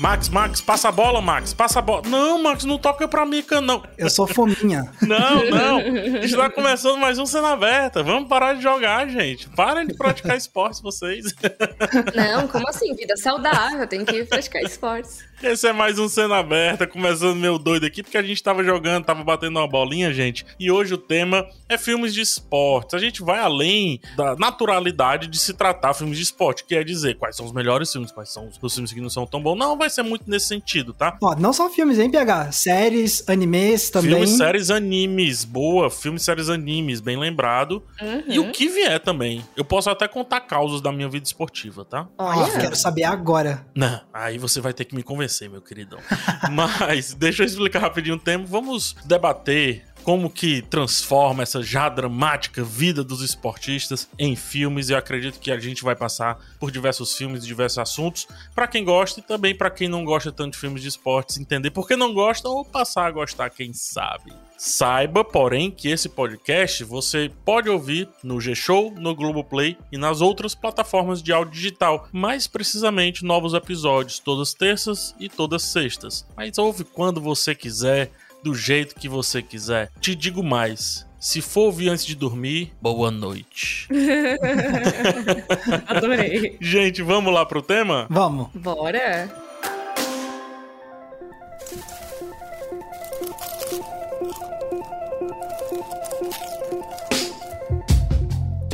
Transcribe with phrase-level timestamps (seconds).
[0.00, 2.00] Max, Max, passa a bola, Max, passa a bola.
[2.08, 3.82] Não, Max, não toca pra Mica, não.
[3.98, 4.90] Eu sou fominha.
[5.02, 5.78] Não, não.
[5.78, 8.02] A gente tá começando mais um cena aberta.
[8.02, 9.48] Vamos parar de jogar, gente.
[9.50, 11.34] Parem de praticar esportes, vocês.
[12.14, 12.94] Não, como assim?
[12.94, 15.18] Vida saudável, tem que praticar esportes.
[15.42, 19.06] Esse é mais um cena aberta, começando meu doido aqui, porque a gente tava jogando,
[19.06, 20.44] tava batendo uma bolinha, gente.
[20.58, 22.92] E hoje o tema é filmes de esportes.
[22.92, 27.16] A gente vai além da naturalidade de se tratar filmes de esporte, que é dizer
[27.16, 29.56] quais são os melhores filmes, quais são os filmes que não são tão bons.
[29.56, 31.16] Não vai ser muito nesse sentido, tá?
[31.22, 32.52] Ó, não só filmes, hein, PH?
[32.52, 34.10] Séries, animes também.
[34.10, 35.44] Filmes, séries, animes.
[35.44, 37.82] Boa, filmes, séries, animes, bem lembrado.
[38.00, 38.22] Uhum.
[38.26, 39.44] E o que vier também.
[39.56, 42.08] Eu posso até contar causas da minha vida esportiva, tá?
[42.18, 43.66] Ó, quero saber agora.
[43.74, 45.98] Não, aí você vai ter que me convencer, meu queridão.
[46.50, 48.44] Mas deixa eu explicar rapidinho o tema.
[48.46, 54.90] Vamos debater como que transforma essa já dramática vida dos esportistas em filmes.
[54.90, 59.20] Eu acredito que a gente vai passar por diversos filmes, diversos assuntos, para quem gosta
[59.20, 62.12] e também para quem não gosta tanto de filmes de esportes, entender por que não
[62.12, 64.32] gosta ou passar a gostar, quem sabe.
[64.56, 70.54] Saiba, porém, que esse podcast você pode ouvir no G-Show, no Globoplay e nas outras
[70.54, 72.06] plataformas de áudio digital.
[72.12, 76.26] Mais precisamente, novos episódios todas terças e todas sextas.
[76.36, 78.10] Mas ouve quando você quiser,
[78.42, 79.90] do jeito que você quiser.
[80.00, 81.06] Te digo mais.
[81.18, 83.86] Se for ouvir antes de dormir, boa noite.
[85.86, 86.56] Adorei.
[86.60, 88.06] Gente, vamos lá pro tema?
[88.08, 88.48] Vamos.
[88.54, 89.49] Bora.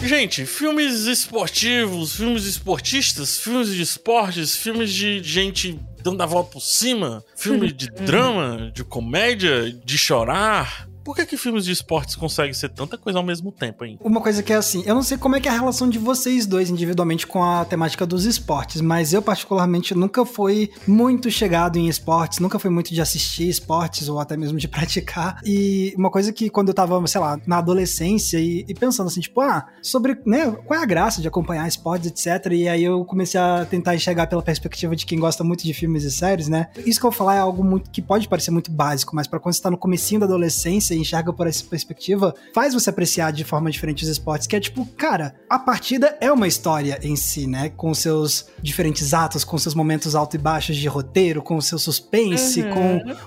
[0.06, 6.62] Gente, filmes esportivos, filmes esportistas, filmes de esportes, filmes de gente dando a volta por
[6.62, 10.88] cima, filme de drama, de comédia, de chorar.
[11.06, 13.96] Por que, que filmes de esportes conseguem ser tanta coisa ao mesmo tempo, hein?
[14.02, 16.00] Uma coisa que é assim, eu não sei como é que é a relação de
[16.00, 21.78] vocês dois individualmente com a temática dos esportes, mas eu particularmente nunca fui muito chegado
[21.78, 25.38] em esportes, nunca fui muito de assistir esportes ou até mesmo de praticar.
[25.44, 29.20] E uma coisa que quando eu tava, sei lá, na adolescência e, e pensando assim,
[29.20, 32.50] tipo, ah, sobre, né, qual é a graça de acompanhar esportes, etc.
[32.50, 36.02] E aí eu comecei a tentar enxergar pela perspectiva de quem gosta muito de filmes
[36.02, 36.66] e séries, né?
[36.84, 39.38] Isso que eu vou falar é algo muito que pode parecer muito básico, mas para
[39.38, 43.44] quando você tá no comecinho da adolescência enxerga por essa perspectiva, faz você apreciar de
[43.44, 47.46] forma diferente os esportes, que é tipo, cara, a partida é uma história em si,
[47.46, 47.70] né?
[47.76, 51.78] Com seus diferentes atos, com seus momentos altos e baixos de roteiro, com o seu
[51.78, 52.70] suspense, Uhum.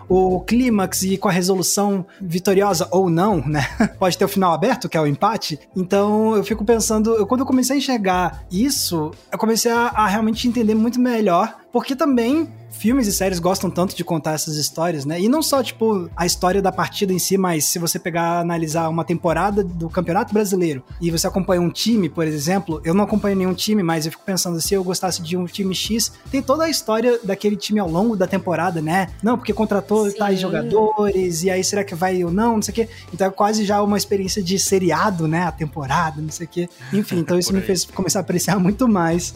[0.08, 3.66] com o clímax e com a resolução vitoriosa ou não, né?
[4.00, 5.60] Pode ter o final aberto, que é o empate.
[5.76, 10.08] Então eu fico pensando, eu, quando eu comecei a enxergar isso, eu comecei a, a
[10.08, 15.06] realmente entender muito melhor, porque também filmes e séries gostam tanto de contar essas histórias,
[15.06, 15.20] né?
[15.20, 18.88] E não só, tipo, a história da partida em si, mas se você pegar analisar
[18.90, 23.36] uma temporada do Campeonato Brasileiro e você acompanha um time, por exemplo, eu não acompanho
[23.36, 26.64] nenhum time, mas eu fico pensando, se eu gostasse de um time X, tem toda
[26.64, 29.10] a história daquele time ao longo da temporada, né?
[29.22, 30.18] Não, porque contratou Sim.
[30.18, 32.90] tais jogadores, e aí será que vai ou não, não sei o quê.
[33.14, 35.44] Então é quase já uma experiência de seriado, né?
[35.44, 36.70] A temporada, não sei o quê.
[36.94, 39.34] Enfim, então isso me fez começar a apreciar muito mais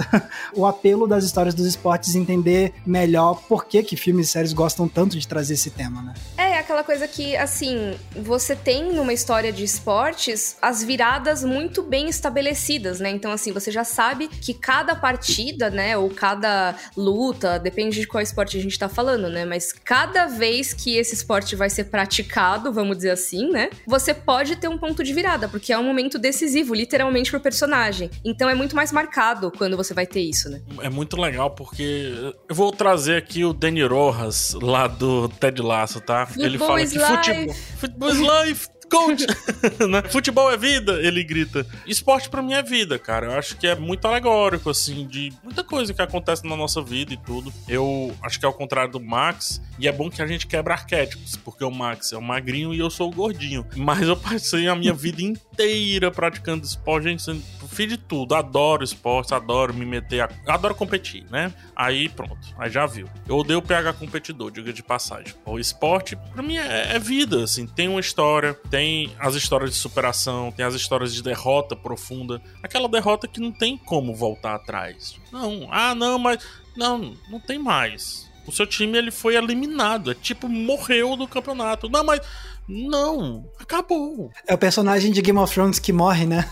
[0.55, 4.87] o apelo das histórias dos esportes, entender melhor por que, que filmes e séries gostam
[4.87, 6.13] tanto de trazer esse tema, né?
[6.37, 12.09] É aquela coisa que, assim, você tem numa história de esportes as viradas muito bem
[12.09, 13.09] estabelecidas, né?
[13.09, 18.21] Então, assim, você já sabe que cada partida, né, ou cada luta, depende de qual
[18.21, 19.45] esporte a gente tá falando, né?
[19.45, 23.69] Mas cada vez que esse esporte vai ser praticado, vamos dizer assim, né?
[23.85, 28.09] Você pode ter um ponto de virada, porque é um momento decisivo, literalmente, pro personagem.
[28.23, 30.61] Então é muito mais marcado quando você vai ter isso, né?
[30.81, 32.12] É muito legal porque
[32.49, 36.27] eu vou trazer aqui o Danny Rojas lá do Ted Lasso, tá?
[36.37, 37.07] Ele Football fala que life.
[37.07, 39.25] futebol, futebol is life, coach,
[39.89, 40.03] né?
[40.09, 41.65] Futebol é vida, ele grita.
[41.87, 43.27] Esporte pra mim é vida, cara.
[43.27, 47.13] Eu acho que é muito alegórico assim de muita coisa que acontece na nossa vida
[47.13, 47.51] e tudo.
[47.67, 50.75] Eu acho que é ao contrário do Max, e é bom que a gente quebra
[50.75, 53.65] arquétipos, porque o Max é o magrinho e eu sou o gordinho.
[53.75, 58.83] Mas eu passei a minha vida inteira praticando esporte, gente, eu fiz de tudo, adoro
[58.83, 60.29] esportes, adoro me meter, a...
[60.47, 61.51] adoro competir, né?
[61.75, 63.07] Aí pronto, aí já viu.
[63.27, 65.33] Eu odeio o PH competidor, diga de passagem.
[65.45, 68.82] O esporte, pra mim, é, é vida, assim, tem uma história, tem
[69.19, 73.77] as histórias de superação, tem as histórias de derrota profunda, aquela derrota que não tem
[73.77, 75.15] como voltar atrás.
[75.31, 76.43] Não, ah, não, mas.
[76.75, 78.31] Não, não tem mais.
[78.45, 81.89] O seu time ele foi eliminado, é tipo, morreu do campeonato.
[81.89, 82.21] Não, mas.
[82.67, 84.31] Não, acabou.
[84.47, 86.49] É o personagem de Game of Thrones que morre, né?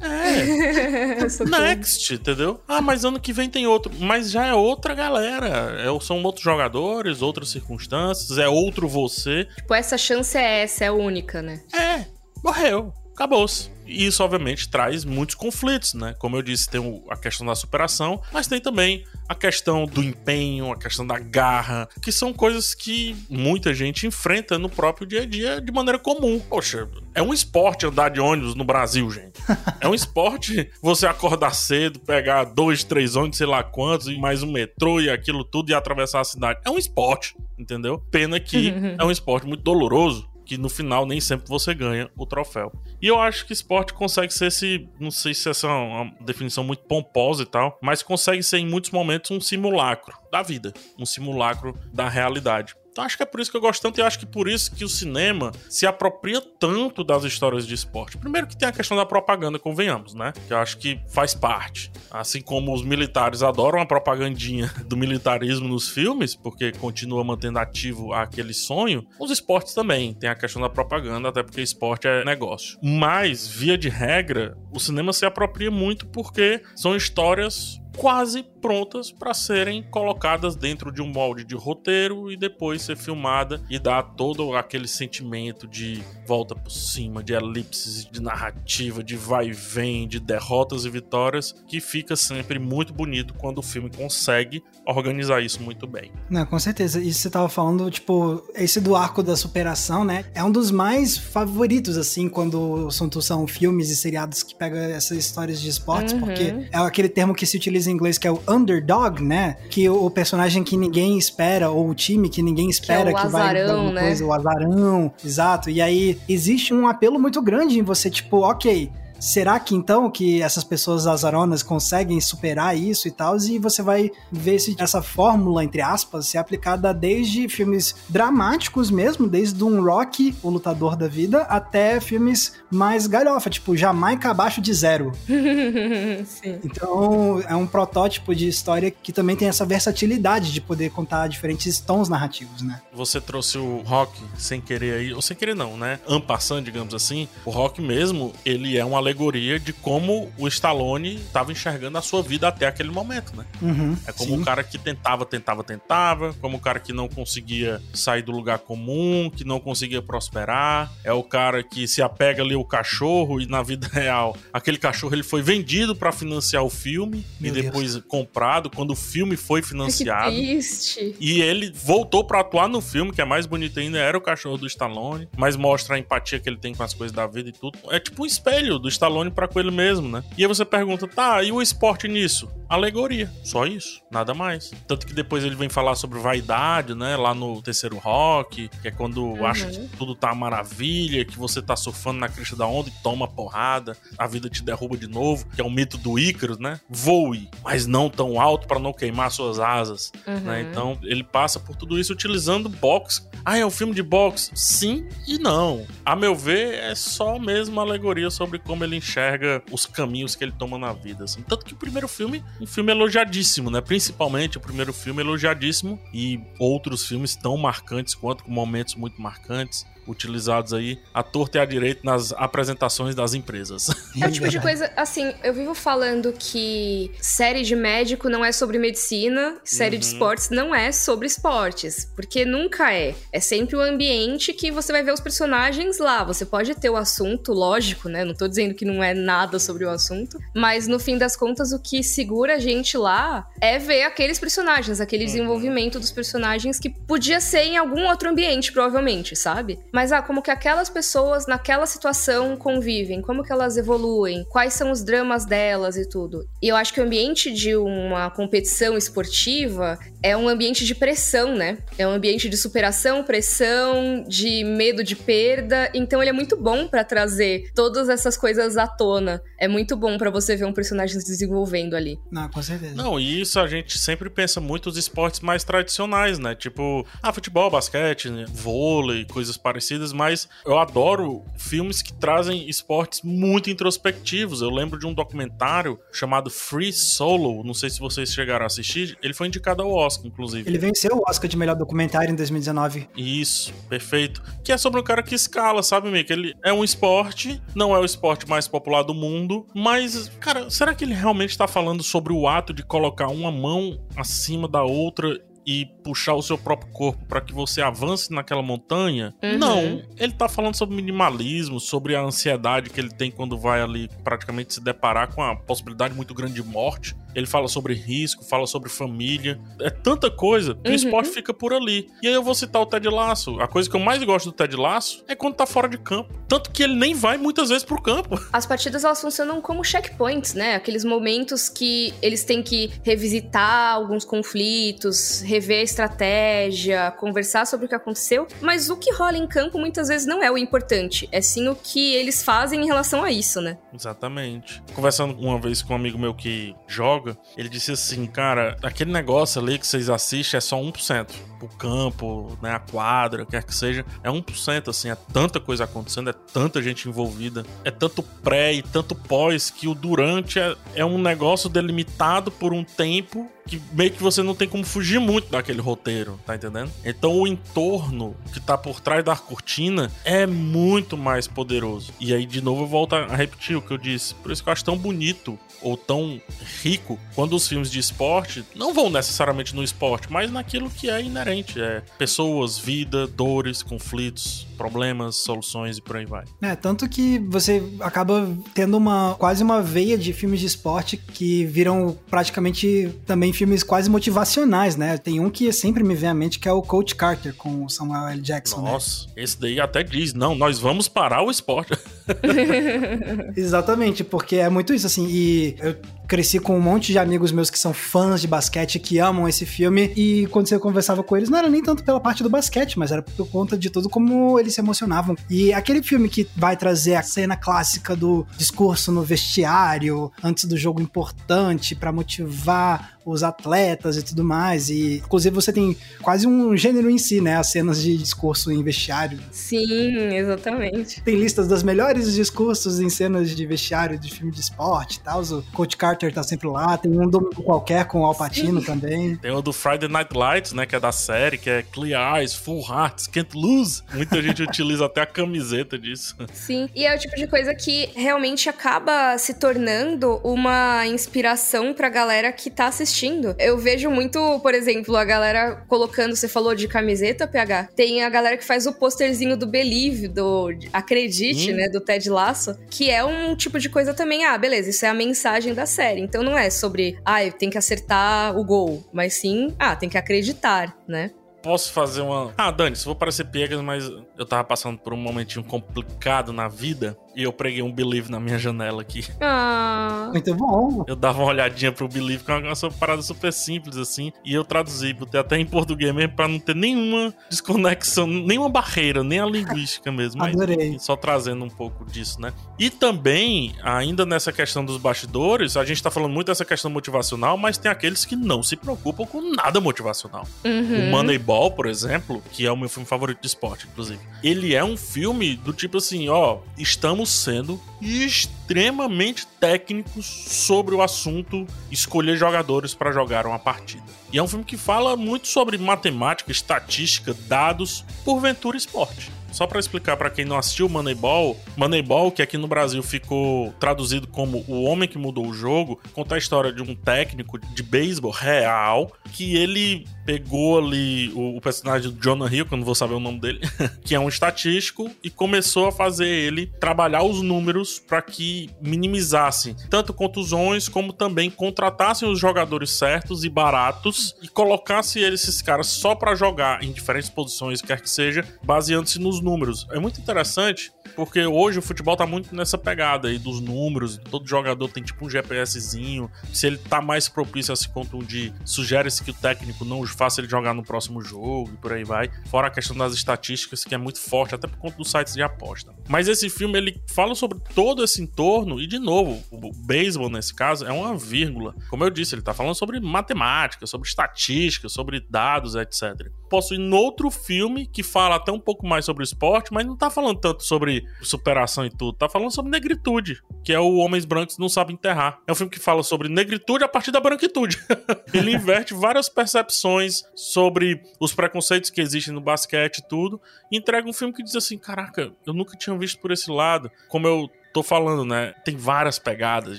[0.00, 1.24] É.
[1.48, 2.60] Next, entendeu?
[2.68, 3.92] Ah, mas ano que vem tem outro.
[3.98, 5.76] Mas já é outra galera.
[5.80, 9.46] É- são outros jogadores, outras circunstâncias, é outro você.
[9.56, 11.62] Tipo, essa chance é essa, é única, né?
[11.72, 12.04] É,
[12.42, 12.92] morreu.
[13.14, 13.72] Acabou-se.
[13.86, 16.14] E isso, obviamente, traz muitos conflitos, né?
[16.18, 20.72] Como eu disse, tem a questão da superação, mas tem também a questão do empenho,
[20.72, 25.26] a questão da garra, que são coisas que muita gente enfrenta no próprio dia a
[25.26, 26.40] dia de maneira comum.
[26.40, 29.40] Poxa, é um esporte andar de ônibus no Brasil, gente.
[29.80, 34.42] É um esporte você acordar cedo, pegar dois, três ônibus, sei lá quantos, e mais
[34.42, 36.60] um metrô e aquilo tudo e atravessar a cidade.
[36.64, 38.02] É um esporte, entendeu?
[38.10, 42.26] Pena que é um esporte muito doloroso que no final nem sempre você ganha o
[42.26, 42.72] troféu.
[43.00, 46.64] E eu acho que esporte consegue ser esse, não sei se essa é uma definição
[46.64, 51.06] muito pomposa e tal, mas consegue ser em muitos momentos um simulacro da vida, um
[51.06, 52.74] simulacro da realidade.
[52.94, 54.72] Então acho que é por isso que eu gosto tanto e acho que por isso
[54.72, 58.16] que o cinema se apropria tanto das histórias de esporte.
[58.16, 60.32] Primeiro que tem a questão da propaganda, convenhamos, né?
[60.46, 61.90] Que eu acho que faz parte.
[62.08, 68.12] Assim como os militares adoram a propagandinha do militarismo nos filmes, porque continua mantendo ativo
[68.12, 72.78] aquele sonho, os esportes também tem a questão da propaganda, até porque esporte é negócio.
[72.80, 79.34] Mas, via de regra, o cinema se apropria muito porque são histórias quase prontas para
[79.34, 84.54] serem colocadas dentro de um molde de roteiro e depois ser filmada e dar todo
[84.54, 90.18] aquele sentimento de volta por cima, de elipses, de narrativa, de vai e vem, de
[90.18, 95.86] derrotas e vitórias, que fica sempre muito bonito quando o filme consegue organizar isso muito
[95.86, 96.10] bem.
[96.30, 97.00] Não, com certeza.
[97.00, 100.24] Isso você tava falando, tipo, esse do arco da superação, né?
[100.34, 105.18] É um dos mais favoritos, assim, quando são, são filmes e seriados que pegam essas
[105.18, 106.20] histórias de esportes, uhum.
[106.20, 109.56] porque é aquele termo que se utiliza em inglês que é o underdog, né?
[109.70, 113.28] Que o personagem que ninguém espera, ou o time que ninguém espera que, é que
[113.28, 114.00] vai dar alguma né?
[114.02, 115.70] coisa, o azarão, exato.
[115.70, 118.90] E aí existe um apelo muito grande em você, tipo, ok,
[119.24, 123.34] Será que então que essas pessoas azaronas conseguem superar isso e tal?
[123.38, 129.26] E você vai ver se essa fórmula, entre aspas, ser aplicada desde filmes dramáticos mesmo,
[129.26, 134.74] desde um Rock, o lutador da vida, até filmes mais galhofa, tipo Jamaica abaixo de
[134.74, 135.10] zero.
[136.62, 141.80] então é um protótipo de história que também tem essa versatilidade de poder contar diferentes
[141.80, 142.82] tons narrativos, né?
[142.92, 145.98] Você trouxe o rock sem querer aí, ou sem querer não, né?
[146.06, 147.26] Ampassando, digamos assim.
[147.42, 152.02] O rock mesmo, ele é uma alegoria alegoria de como o Stallone estava enxergando a
[152.02, 153.46] sua vida até aquele momento, né?
[153.62, 157.08] Uhum, é como o um cara que tentava, tentava, tentava, como o cara que não
[157.08, 162.42] conseguia sair do lugar comum, que não conseguia prosperar, é o cara que se apega
[162.42, 166.70] ali ao cachorro e na vida real, aquele cachorro ele foi vendido para financiar o
[166.70, 168.04] filme Meu e depois Deus.
[168.06, 170.30] comprado quando o filme foi financiado.
[170.30, 171.14] Que triste.
[171.20, 174.58] E ele voltou para atuar no filme, que é mais bonito ainda, era o cachorro
[174.58, 177.52] do Stallone, mas mostra a empatia que ele tem com as coisas da vida e
[177.52, 177.78] tudo.
[177.90, 180.22] É tipo um espelho do Stallone para com ele mesmo, né?
[180.36, 182.48] E aí você pergunta, tá, e o esporte nisso?
[182.68, 184.72] Alegoria, só isso, nada mais.
[184.86, 187.16] Tanto que depois ele vem falar sobre vaidade, né?
[187.16, 189.46] Lá no terceiro rock, que é quando uhum.
[189.46, 193.28] acha que tudo tá maravilha, que você tá surfando na crista da onda e toma
[193.28, 196.80] porrada, a vida te derruba de novo, que é o mito do Ícaro, né?
[196.88, 200.34] Voe, mas não tão alto para não queimar suas asas, né?
[200.34, 200.40] uhum.
[200.40, 200.60] né?
[200.62, 203.22] Então ele passa por tudo isso utilizando boxe.
[203.44, 204.50] Ah, é um filme de boxe?
[204.54, 205.86] Sim e não.
[206.04, 210.52] A meu ver, é só mesmo alegoria sobre como ele enxerga os caminhos que ele
[210.52, 211.24] toma na vida.
[211.24, 211.42] Assim.
[211.42, 213.80] Tanto que o primeiro filme, um filme elogiadíssimo, né?
[213.80, 219.86] Principalmente o primeiro filme elogiadíssimo e outros filmes tão marcantes quanto, com momentos muito marcantes
[220.06, 223.88] utilizados aí à torta e à direita nas apresentações das empresas.
[224.20, 228.52] É o tipo de coisa, assim, eu vivo falando que série de médico não é
[228.52, 230.00] sobre medicina, série uhum.
[230.00, 233.14] de esportes não é sobre esportes, porque nunca é.
[233.32, 236.22] É sempre o ambiente que você vai ver os personagens lá.
[236.24, 238.24] Você pode ter o assunto, lógico, né?
[238.24, 241.72] Não tô dizendo que não é nada sobre o assunto, mas no fim das contas
[241.72, 245.30] o que segura a gente lá é ver aqueles personagens, aquele uhum.
[245.30, 249.78] desenvolvimento dos personagens que podia ser em algum outro ambiente, provavelmente, sabe?
[249.94, 254.90] Mas, ah, como que aquelas pessoas naquela situação convivem, como que elas evoluem, quais são
[254.90, 256.48] os dramas delas e tudo.
[256.60, 261.54] E eu acho que o ambiente de uma competição esportiva é um ambiente de pressão,
[261.54, 261.78] né?
[261.96, 265.88] É um ambiente de superação, pressão, de medo de perda.
[265.94, 269.40] Então ele é muito bom para trazer todas essas coisas à tona.
[269.60, 272.18] É muito bom para você ver um personagem se desenvolvendo ali.
[272.32, 272.96] Não, com certeza.
[272.96, 276.56] Não, e isso a gente sempre pensa muito os esportes mais tradicionais, né?
[276.56, 283.20] Tipo, ah, futebol, basquete, vôlei, coisas parecidas parecidas, mas eu adoro filmes que trazem esportes
[283.22, 284.62] muito introspectivos.
[284.62, 289.16] Eu lembro de um documentário chamado Free Solo, não sei se vocês chegaram a assistir,
[289.22, 290.68] ele foi indicado ao Oscar, inclusive.
[290.68, 293.08] Ele venceu o Oscar de melhor documentário em 2019.
[293.16, 294.42] Isso, perfeito.
[294.64, 296.32] Que é sobre um cara que escala, sabe, Mick?
[296.32, 300.94] Ele é um esporte, não é o esporte mais popular do mundo, mas, cara, será
[300.94, 305.38] que ele realmente está falando sobre o ato de colocar uma mão acima da outra
[305.66, 309.34] e puxar o seu próprio corpo para que você avance naquela montanha.
[309.42, 309.58] Uhum.
[309.58, 310.02] Não.
[310.18, 314.74] Ele tá falando sobre minimalismo, sobre a ansiedade que ele tem quando vai ali praticamente
[314.74, 317.14] se deparar com a possibilidade muito grande de morte.
[317.34, 319.58] Ele fala sobre risco, fala sobre família.
[319.80, 320.92] É tanta coisa que Uhum.
[320.92, 322.08] o esporte fica por ali.
[322.22, 323.58] E aí eu vou citar o Ted Lasso.
[323.60, 326.32] A coisa que eu mais gosto do Ted Lasso é quando tá fora de campo.
[326.46, 328.38] Tanto que ele nem vai muitas vezes pro campo.
[328.52, 330.76] As partidas elas funcionam como checkpoints, né?
[330.76, 337.88] Aqueles momentos que eles têm que revisitar alguns conflitos, rever a estratégia, conversar sobre o
[337.88, 338.46] que aconteceu.
[338.60, 341.76] Mas o que rola em campo muitas vezes não é o importante, é sim o
[341.76, 343.78] que eles fazem em relação a isso, né?
[343.92, 344.82] Exatamente.
[344.94, 349.60] Conversando uma vez com um amigo meu que joga, ele disse assim, cara, aquele negócio
[349.60, 351.30] ali que vocês assistem é só 1%.
[351.62, 356.30] O campo, né, a quadra, quer que seja, é 1%, assim, é tanta coisa acontecendo,
[356.30, 361.04] é tanta gente envolvida, é tanto pré e tanto pós que o durante é, é
[361.04, 365.50] um negócio delimitado por um tempo que meio que você não tem como fugir muito
[365.50, 366.90] daquele roteiro, tá entendendo?
[367.04, 372.12] Então o entorno que tá por trás da cortina é muito mais poderoso.
[372.20, 374.34] E aí, de novo, eu volto a repetir o que eu disse.
[374.36, 376.40] Por isso que eu acho tão bonito ou tão
[376.82, 381.22] rico quando os filmes de esporte não vão necessariamente no esporte, mas naquilo que é
[381.22, 381.80] inerente.
[381.80, 386.44] É pessoas, vida, dores, conflitos, problemas, soluções e por aí vai.
[386.62, 391.64] É, tanto que você acaba tendo uma quase uma veia de filmes de esporte que
[391.64, 395.16] viram praticamente também filmes quase motivacionais, né?
[395.18, 397.88] Tem um que sempre me vem à mente que é o Coach Carter com o
[397.88, 398.40] Samuel L.
[398.40, 398.82] Jackson.
[398.82, 398.90] né?
[398.92, 401.96] Nossa, esse daí até diz: não, nós vamos parar o esporte.
[403.56, 407.70] Exatamente, porque é muito isso, assim, e eu cresci com um monte de amigos meus
[407.70, 411.48] que são fãs de basquete, que amam esse filme, e quando você conversava com eles,
[411.48, 414.58] não era nem tanto pela parte do basquete, mas era por conta de tudo como
[414.58, 415.36] eles se emocionavam.
[415.48, 420.76] E aquele filme que vai trazer a cena clássica do discurso no vestiário, antes do
[420.76, 426.76] jogo importante, pra motivar os atletas e tudo mais, e inclusive você tem quase um
[426.76, 429.38] gênero em si, né, as cenas de discurso em vestiário.
[429.50, 431.22] Sim, exatamente.
[431.22, 435.42] Tem listas das melhores discursos em cenas de vestiário de filme de esporte e tal.
[435.42, 436.96] O Coach Carter tá sempre lá.
[436.96, 439.36] Tem um domingo qualquer com o Alpatino também.
[439.36, 440.86] Tem o do Friday Night Lights, né?
[440.86, 444.02] Que é da série, que é Clear Eyes, Full Hearts, Can't Lose.
[444.12, 446.36] Muita gente utiliza até a camiseta disso.
[446.52, 452.08] Sim, e é o tipo de coisa que realmente acaba se tornando uma inspiração pra
[452.08, 453.13] galera que tá assistindo.
[453.58, 458.28] Eu vejo muito, por exemplo, a galera colocando, você falou de camiseta, PH, tem a
[458.28, 461.76] galera que faz o posterzinho do Believe, do Acredite, Hum.
[461.76, 465.08] né, do Ted Lasso, que é um tipo de coisa também, ah, beleza, isso é
[465.08, 466.20] a mensagem da série.
[466.20, 470.18] Então não é sobre, ah, tem que acertar o gol, mas sim, ah, tem que
[470.18, 471.30] acreditar, né?
[471.62, 472.52] Posso fazer uma.
[472.58, 474.04] Ah, Dani, se vou parecer piegas, mas
[474.36, 478.38] eu tava passando por um momentinho complicado na vida e eu preguei um Believe na
[478.38, 479.24] minha janela aqui.
[479.40, 480.28] Ah.
[480.32, 481.04] Muito bom.
[481.06, 484.52] Eu dava uma olhadinha pro Believe, que é uma uma parada super simples, assim, e
[484.52, 489.40] eu traduzi, botei até em português mesmo, pra não ter nenhuma desconexão, nenhuma barreira, nem
[489.40, 490.40] a linguística mesmo.
[490.40, 490.98] Mas Adorei.
[490.98, 492.52] só trazendo um pouco disso, né?
[492.78, 497.56] E também, ainda nessa questão dos bastidores, a gente tá falando muito dessa questão motivacional,
[497.56, 500.46] mas tem aqueles que não se preocupam com nada motivacional.
[500.64, 501.10] O Uhum.
[501.10, 504.20] Moneyball, por exemplo, que é o meu filme favorito de esporte, inclusive.
[504.42, 511.66] Ele é um filme do tipo assim, ó, estamos sendo extremamente técnicos sobre o assunto
[511.90, 514.04] escolher jogadores para jogar uma partida.
[514.30, 519.30] E é um filme que fala muito sobre matemática, estatística, dados, porventura esporte.
[519.54, 524.26] Só pra explicar pra quem não assistiu Moneyball, Moneyball, que aqui no Brasil ficou traduzido
[524.26, 528.32] como O Homem que Mudou o Jogo, conta a história de um técnico de beisebol
[528.32, 532.96] real que ele pegou ali o, o personagem do Jonah Hill, que eu não vou
[532.96, 533.60] saber o nome dele,
[534.04, 539.76] que é um estatístico, e começou a fazer ele trabalhar os números para que minimizassem
[539.88, 545.86] tanto contusões como também contratassem os jogadores certos e baratos e colocasse eles, esses caras
[545.86, 549.86] só para jogar em diferentes posições, quer que seja, baseando-se nos números.
[549.92, 554.48] É muito interessante porque hoje o futebol tá muito nessa pegada aí dos números, todo
[554.48, 559.30] jogador tem tipo um GPSzinho, se ele tá mais propício a se contundir, sugere-se que
[559.30, 562.30] o técnico não faça ele jogar no próximo jogo e por aí vai.
[562.46, 565.42] Fora a questão das estatísticas, que é muito forte, até por conta dos sites de
[565.42, 565.94] aposta.
[566.08, 570.54] Mas esse filme, ele fala sobre todo esse entorno, e de novo, o beisebol nesse
[570.54, 571.74] caso é uma vírgula.
[571.88, 576.30] Como eu disse, ele tá falando sobre matemática, sobre estatística, sobre dados, etc.
[576.48, 580.10] Posso no outro filme que fala até um pouco mais sobre esporte, mas não tá
[580.10, 584.58] falando tanto sobre superação e tudo, tá falando sobre negritude, que é o Homens Brancos
[584.58, 585.40] Não Sabem Enterrar.
[585.46, 587.78] É um filme que fala sobre negritude a partir da branquitude.
[588.32, 594.08] ele inverte várias percepções sobre os preconceitos que existem no basquete e tudo, e entrega
[594.08, 596.90] um filme que diz assim: caraca, eu nunca tinha visto por esse lado.
[597.08, 598.54] Como eu tô falando, né?
[598.64, 599.78] Tem várias pegadas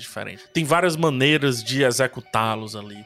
[0.00, 3.04] diferentes, tem várias maneiras de executá-los ali.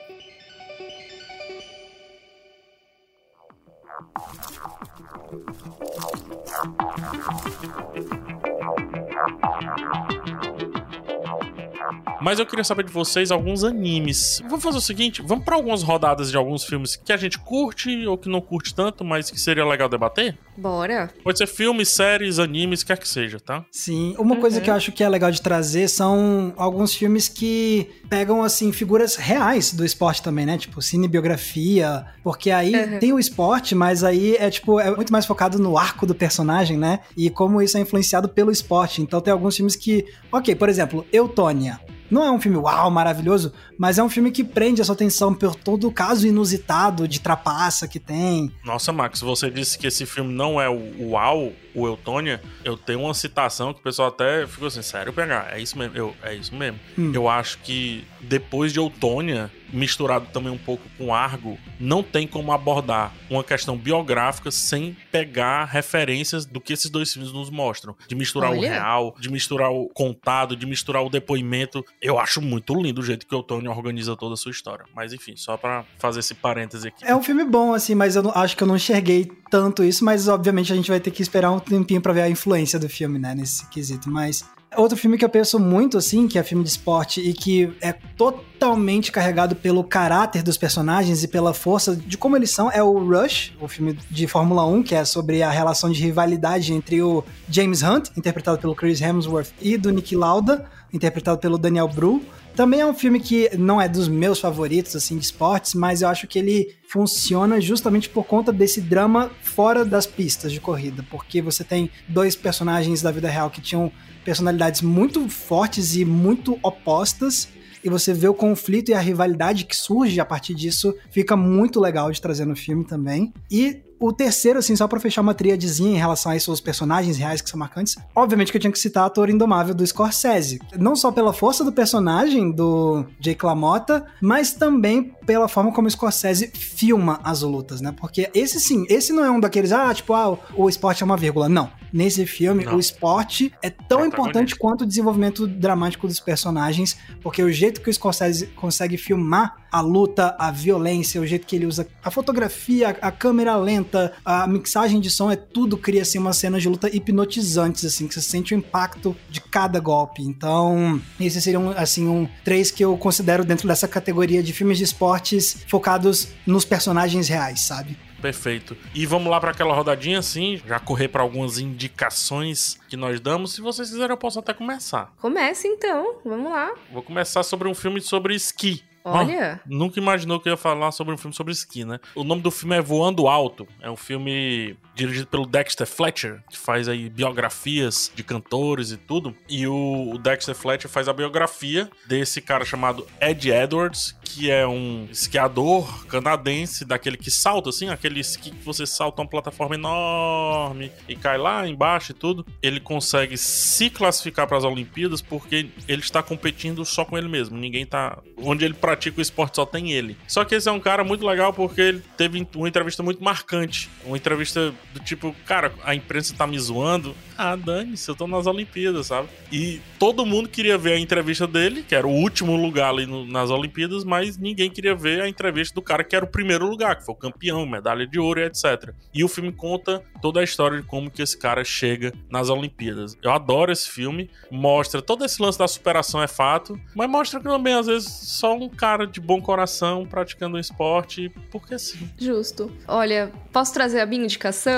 [12.21, 14.41] Mas eu queria saber de vocês alguns animes.
[14.45, 18.07] Vamos fazer o seguinte: vamos para algumas rodadas de alguns filmes que a gente curte
[18.07, 20.39] ou que não curte tanto, mas que seria legal debater?
[20.61, 21.11] Bora.
[21.25, 23.65] Pode ser filmes, séries, animes, quer que seja, tá?
[23.73, 24.15] Sim.
[24.19, 24.41] Uma uhum.
[24.41, 28.71] coisa que eu acho que é legal de trazer são alguns filmes que pegam, assim,
[28.71, 30.59] figuras reais do esporte também, né?
[30.59, 32.05] Tipo, cinebiografia.
[32.23, 32.99] Porque aí uhum.
[32.99, 36.77] tem o esporte, mas aí é, tipo, é muito mais focado no arco do personagem,
[36.77, 37.01] né?
[37.17, 39.01] E como isso é influenciado pelo esporte.
[39.01, 40.05] Então tem alguns filmes que.
[40.31, 41.81] Ok, por exemplo, Eutônia.
[42.11, 45.35] Não é um filme uau, maravilhoso, mas é um filme que prende a sua atenção
[45.35, 48.51] por todo o caso inusitado de trapaça que tem.
[48.65, 52.41] Nossa, Max, você disse que esse filme não é o uau, o Eutônia.
[52.65, 55.49] Eu tenho uma citação que o pessoal até ficou assim, sério, pegar.
[55.53, 56.79] É isso mesmo, eu, é isso mesmo.
[56.99, 57.13] Hum.
[57.15, 62.53] Eu acho que depois de Eutônia, misturado também um pouco com Argo, não tem como
[62.53, 67.95] abordar uma questão biográfica sem pegar referências do que esses dois filmes nos mostram.
[68.09, 68.59] De misturar Olha.
[68.59, 71.85] o real, de misturar o contado, de misturar o depoimento.
[72.01, 74.85] Eu acho muito lindo o jeito que o Tony organiza toda a sua história.
[74.95, 77.05] Mas enfim, só para fazer esse parêntese aqui.
[77.05, 80.05] É um filme bom, assim, mas eu não, acho que eu não enxerguei tanto isso,
[80.05, 82.89] mas obviamente a gente vai ter que esperar um tempinho para ver a influência do
[82.89, 84.11] filme, né, nesse quesito.
[84.11, 84.45] Mas
[84.77, 87.93] Outro filme que eu penso muito, assim, que é filme de esporte e que é
[87.93, 92.99] totalmente carregado pelo caráter dos personagens e pela força de como eles são, é o
[92.99, 97.25] Rush, o filme de Fórmula 1, que é sobre a relação de rivalidade entre o
[97.49, 102.23] James Hunt, interpretado pelo Chris Hemsworth, e do Nick Lauda, interpretado pelo Daniel Bru.
[102.55, 106.09] Também é um filme que não é dos meus favoritos, assim, de esportes, mas eu
[106.09, 111.41] acho que ele funciona justamente por conta desse drama fora das pistas de corrida, porque
[111.41, 113.91] você tem dois personagens da vida real que tinham
[114.25, 117.49] personalidades muito fortes e muito opostas.
[117.83, 121.81] E você vê o conflito e a rivalidade que surge a partir disso, fica muito
[121.81, 123.33] legal de trazer no filme também.
[123.51, 127.43] E o terceiro, assim, só pra fechar uma triadezinha em relação a esses personagens reais
[127.43, 130.59] que são marcantes, obviamente que eu tinha que citar a Torre Indomável do Scorsese.
[130.79, 135.91] Não só pela força do personagem do Jake LaMotta, mas também pela forma como o
[135.91, 137.95] Scorsese filma as lutas, né?
[137.95, 141.17] Porque esse sim, esse não é um daqueles, ah, tipo, ah, o esporte é uma
[141.17, 141.49] vírgula.
[141.49, 141.71] Não.
[141.93, 142.77] Nesse filme, não.
[142.77, 147.91] o esporte é tão importante quanto o desenvolvimento dramático dos personagens, porque o jeito que
[147.91, 152.97] o Scorsese consegue filmar a luta, a violência, o jeito que ele usa a fotografia,
[153.01, 156.95] a câmera lenta, a mixagem de som, é tudo cria assim uma cena de luta
[156.95, 160.23] hipnotizantes assim, que você sente o impacto de cada golpe.
[160.23, 164.85] Então, esses seriam assim um três que eu considero dentro dessa categoria de filmes de
[164.85, 167.97] esportes focados nos personagens reais, sabe?
[168.21, 168.77] Perfeito.
[168.95, 173.55] E vamos lá para aquela rodadinha assim, já correr para algumas indicações que nós damos.
[173.55, 175.13] Se vocês quiserem, eu posso até começar.
[175.21, 176.73] Comece então, vamos lá.
[176.93, 178.83] Vou começar sobre um filme sobre esqui.
[179.05, 179.61] Olha.
[179.63, 181.99] Ah, nunca imaginou que eu ia falar sobre um filme sobre esqui, né?
[182.15, 183.67] O nome do filme é Voando Alto.
[183.81, 189.35] É um filme dirigido pelo Dexter Fletcher, que faz aí biografias de cantores e tudo.
[189.49, 195.09] E o, Dexter Fletcher faz a biografia desse cara chamado Ed Edwards, que é um
[195.11, 201.17] esquiador canadense, daquele que salta, assim, aquele esqui que você salta uma plataforma enorme e
[201.17, 202.47] cai lá embaixo e tudo.
[202.63, 207.57] Ele consegue se classificar para as Olimpíadas porque ele está competindo só com ele mesmo.
[207.57, 208.19] Ninguém tá.
[208.37, 210.17] Onde ele pratica o esporte só tem ele.
[210.29, 213.89] Só que esse é um cara muito legal porque ele teve uma entrevista muito marcante.
[214.05, 217.15] Uma entrevista do tipo, cara, a imprensa tá me zoando.
[217.37, 219.29] Ah, dane-se, eu tô nas Olimpíadas, sabe?
[219.51, 223.25] E todo mundo queria ver a entrevista dele, que era o último lugar ali no,
[223.25, 226.97] nas Olimpíadas, mas ninguém queria ver a entrevista do cara que era o primeiro lugar,
[226.97, 228.93] que foi o campeão, medalha de ouro e etc.
[229.15, 233.17] E o filme conta toda a história de como que esse cara chega nas Olimpíadas.
[233.23, 237.47] Eu adoro esse filme, mostra todo esse lance da superação é fato, mas mostra que
[237.47, 242.09] também às vezes só um cara de bom coração praticando um esporte, porque sim.
[242.19, 242.71] Justo.
[242.87, 244.70] Olha, posso trazer a minha indicação?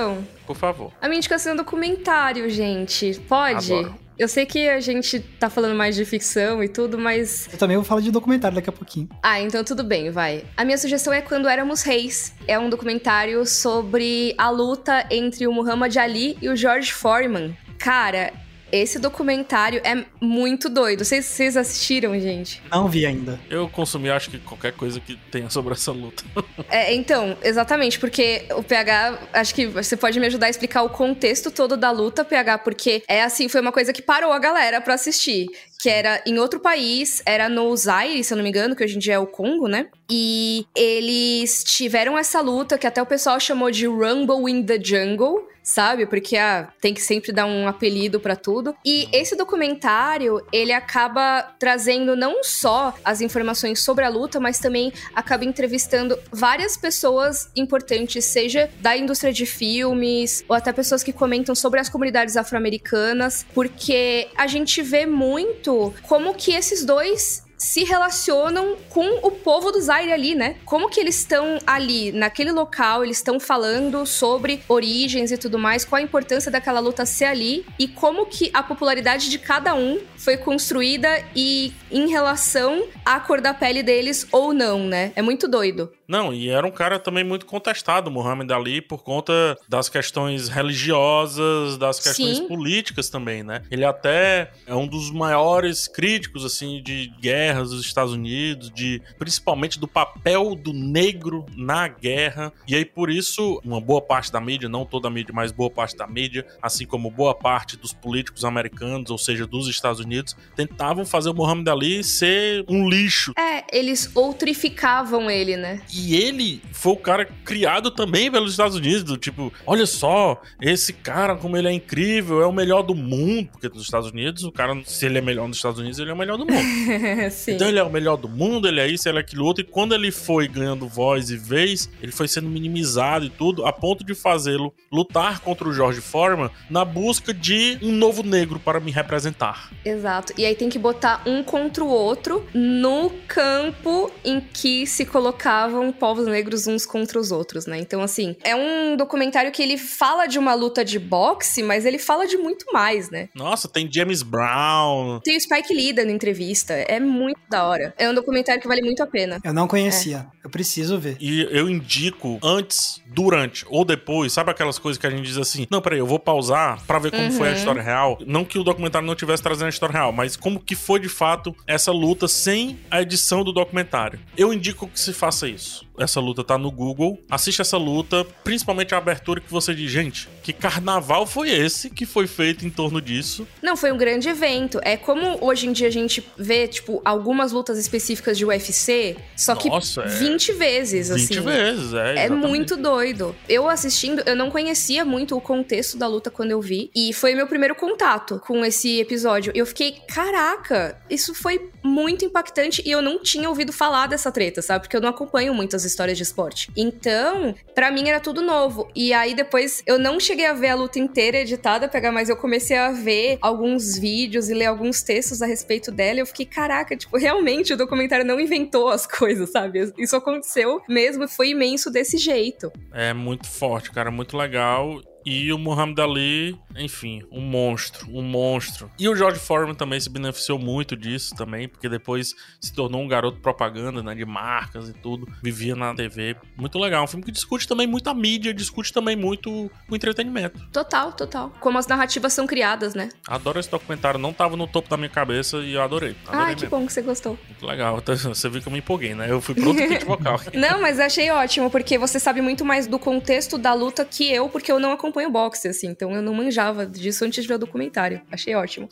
[0.46, 0.92] Por favor.
[1.00, 3.20] A minha indicação é um documentário, gente.
[3.28, 3.72] Pode?
[3.72, 4.02] Adoro.
[4.18, 7.48] Eu sei que a gente tá falando mais de ficção e tudo, mas.
[7.50, 9.08] Eu também vou falar de documentário daqui a pouquinho.
[9.22, 10.44] Ah, então tudo bem, vai.
[10.56, 12.34] A minha sugestão é Quando Éramos Reis.
[12.46, 17.56] É um documentário sobre a luta entre o Muhammad Ali e o George Foreman.
[17.78, 18.32] Cara,
[18.72, 21.04] esse documentário é muito doido.
[21.04, 22.62] Vocês, vocês assistiram, gente?
[22.70, 23.38] Não vi ainda.
[23.50, 26.24] Eu consumi, acho que qualquer coisa que tenha sobre essa luta.
[26.70, 30.88] é, então, exatamente, porque o PH, acho que você pode me ajudar a explicar o
[30.88, 34.80] contexto todo da luta, PH, porque é assim, foi uma coisa que parou a galera
[34.80, 35.48] pra assistir
[35.82, 38.94] que era em outro país, era no Zaire, se eu não me engano, que hoje
[38.94, 39.88] em dia é o Congo, né?
[40.08, 45.44] E eles tiveram essa luta que até o pessoal chamou de Rumble in the Jungle,
[45.62, 46.06] sabe?
[46.06, 48.74] Porque ah, tem que sempre dar um apelido para tudo.
[48.84, 54.92] E esse documentário, ele acaba trazendo não só as informações sobre a luta, mas também
[55.14, 61.54] acaba entrevistando várias pessoas importantes, seja da indústria de filmes ou até pessoas que comentam
[61.54, 68.76] sobre as comunidades afro-americanas, porque a gente vê muito como que esses dois se relacionam
[68.88, 70.56] com o povo do Zaire ali, né?
[70.64, 75.84] Como que eles estão ali, naquele local, eles estão falando sobre origens e tudo mais,
[75.84, 80.00] qual a importância daquela luta ser ali e como que a popularidade de cada um
[80.22, 85.12] foi construída e em relação à cor da pele deles ou não, né?
[85.16, 85.90] É muito doido.
[86.12, 91.78] Não, e era um cara também muito contestado, Muhammad Ali, por conta das questões religiosas,
[91.78, 92.48] das questões Sim.
[92.48, 93.62] políticas também, né?
[93.70, 99.80] Ele até é um dos maiores críticos, assim, de guerras dos Estados Unidos, de principalmente
[99.80, 102.52] do papel do negro na guerra.
[102.68, 105.70] E aí, por isso, uma boa parte da mídia, não toda a mídia, mas boa
[105.70, 110.11] parte da mídia, assim como boa parte dos políticos americanos, ou seja, dos Estados Unidos,
[110.56, 113.32] tentavam fazer o Muhammad Ali ser um lixo.
[113.38, 115.80] É, eles outrificavam ele, né?
[115.92, 120.92] E ele foi o cara criado também pelos Estados Unidos, do tipo, olha só, esse
[120.92, 124.52] cara, como ele é incrível, é o melhor do mundo, porque nos Estados Unidos, o
[124.52, 126.62] cara, se ele é melhor nos Estados Unidos, ele é o melhor do mundo.
[127.48, 129.66] então ele é o melhor do mundo, ele é isso, ele é aquilo outro, e
[129.66, 134.04] quando ele foi ganhando voz e vez, ele foi sendo minimizado e tudo, a ponto
[134.04, 138.90] de fazê-lo lutar contra o George Foreman na busca de um novo negro para me
[138.90, 139.70] representar.
[139.84, 140.01] Exato.
[140.36, 145.92] E aí tem que botar um contra o outro no campo em que se colocavam
[145.92, 147.78] povos negros uns contra os outros, né?
[147.78, 151.98] Então, assim, é um documentário que ele fala de uma luta de boxe, mas ele
[151.98, 153.28] fala de muito mais, né?
[153.34, 155.20] Nossa, tem James Brown.
[155.20, 156.74] Tem o Spike Lee dando entrevista.
[156.74, 157.94] É muito da hora.
[157.98, 159.40] É um documentário que vale muito a pena.
[159.44, 160.26] Eu não conhecia.
[160.28, 160.46] É.
[160.46, 161.16] Eu preciso ver.
[161.20, 165.66] E eu indico antes, durante ou depois, sabe aquelas coisas que a gente diz assim:
[165.70, 167.30] não, peraí, eu vou pausar para ver como uhum.
[167.30, 167.56] foi a uhum.
[167.56, 168.18] história real.
[168.26, 171.08] Não que o documentário não tivesse trazendo a história real, mas como que foi de
[171.08, 174.18] fato essa luta sem a edição do documentário.
[174.36, 175.86] Eu indico que se faça isso.
[176.02, 177.18] Essa luta tá no Google.
[177.30, 182.04] Assiste essa luta, principalmente a abertura que você diz, gente, que carnaval foi esse que
[182.04, 183.46] foi feito em torno disso?
[183.62, 184.80] Não, foi um grande evento.
[184.82, 189.54] É como hoje em dia a gente vê, tipo, algumas lutas específicas de UFC, só
[189.54, 190.54] que Nossa, 20 é...
[190.54, 191.34] vezes, 20 assim.
[191.34, 192.26] 20 vezes, é.
[192.26, 193.34] É muito doido.
[193.48, 197.34] Eu assistindo, eu não conhecia muito o contexto da luta quando eu vi, e foi
[197.34, 199.52] meu primeiro contato com esse episódio.
[199.54, 204.62] Eu fiquei, caraca, isso foi muito impactante e eu não tinha ouvido falar dessa treta,
[204.62, 204.84] sabe?
[204.84, 206.70] Porque eu não acompanho muitas histórias de esporte.
[206.76, 208.88] Então, para mim era tudo novo.
[208.94, 212.36] E aí depois eu não cheguei a ver a luta inteira editada, pegar, mas eu
[212.36, 216.18] comecei a ver alguns vídeos e ler alguns textos a respeito dela.
[216.18, 219.92] E eu fiquei, caraca, tipo, realmente o documentário não inventou as coisas, sabe?
[219.98, 222.72] Isso aconteceu mesmo, foi imenso desse jeito.
[222.92, 225.00] É muito forte, cara, muito legal.
[225.24, 228.90] E o Muhammad Ali, enfim, um monstro, um monstro.
[228.98, 233.08] E o George Foreman também se beneficiou muito disso também, porque depois se tornou um
[233.08, 236.36] garoto propaganda, né, de marcas e tudo, vivia na TV.
[236.56, 240.60] Muito legal, um filme que discute também muito a mídia, discute também muito o entretenimento.
[240.72, 241.52] Total, total.
[241.60, 243.08] Como as narrativas são criadas, né?
[243.26, 246.16] Adoro esse documentário, não tava no topo da minha cabeça e eu adorei.
[246.26, 246.70] adorei ah, que mesmo.
[246.70, 247.38] bom que você gostou.
[247.48, 249.30] Muito legal, você viu que eu me empolguei, né?
[249.30, 250.40] Eu fui pro outro vocal.
[250.52, 254.48] não, mas achei ótimo, porque você sabe muito mais do contexto da luta que eu,
[254.48, 257.54] porque eu não acompanho acompanho boxe, assim, então eu não manjava disso antes de ver
[257.54, 258.22] o documentário.
[258.32, 258.88] Achei ótimo.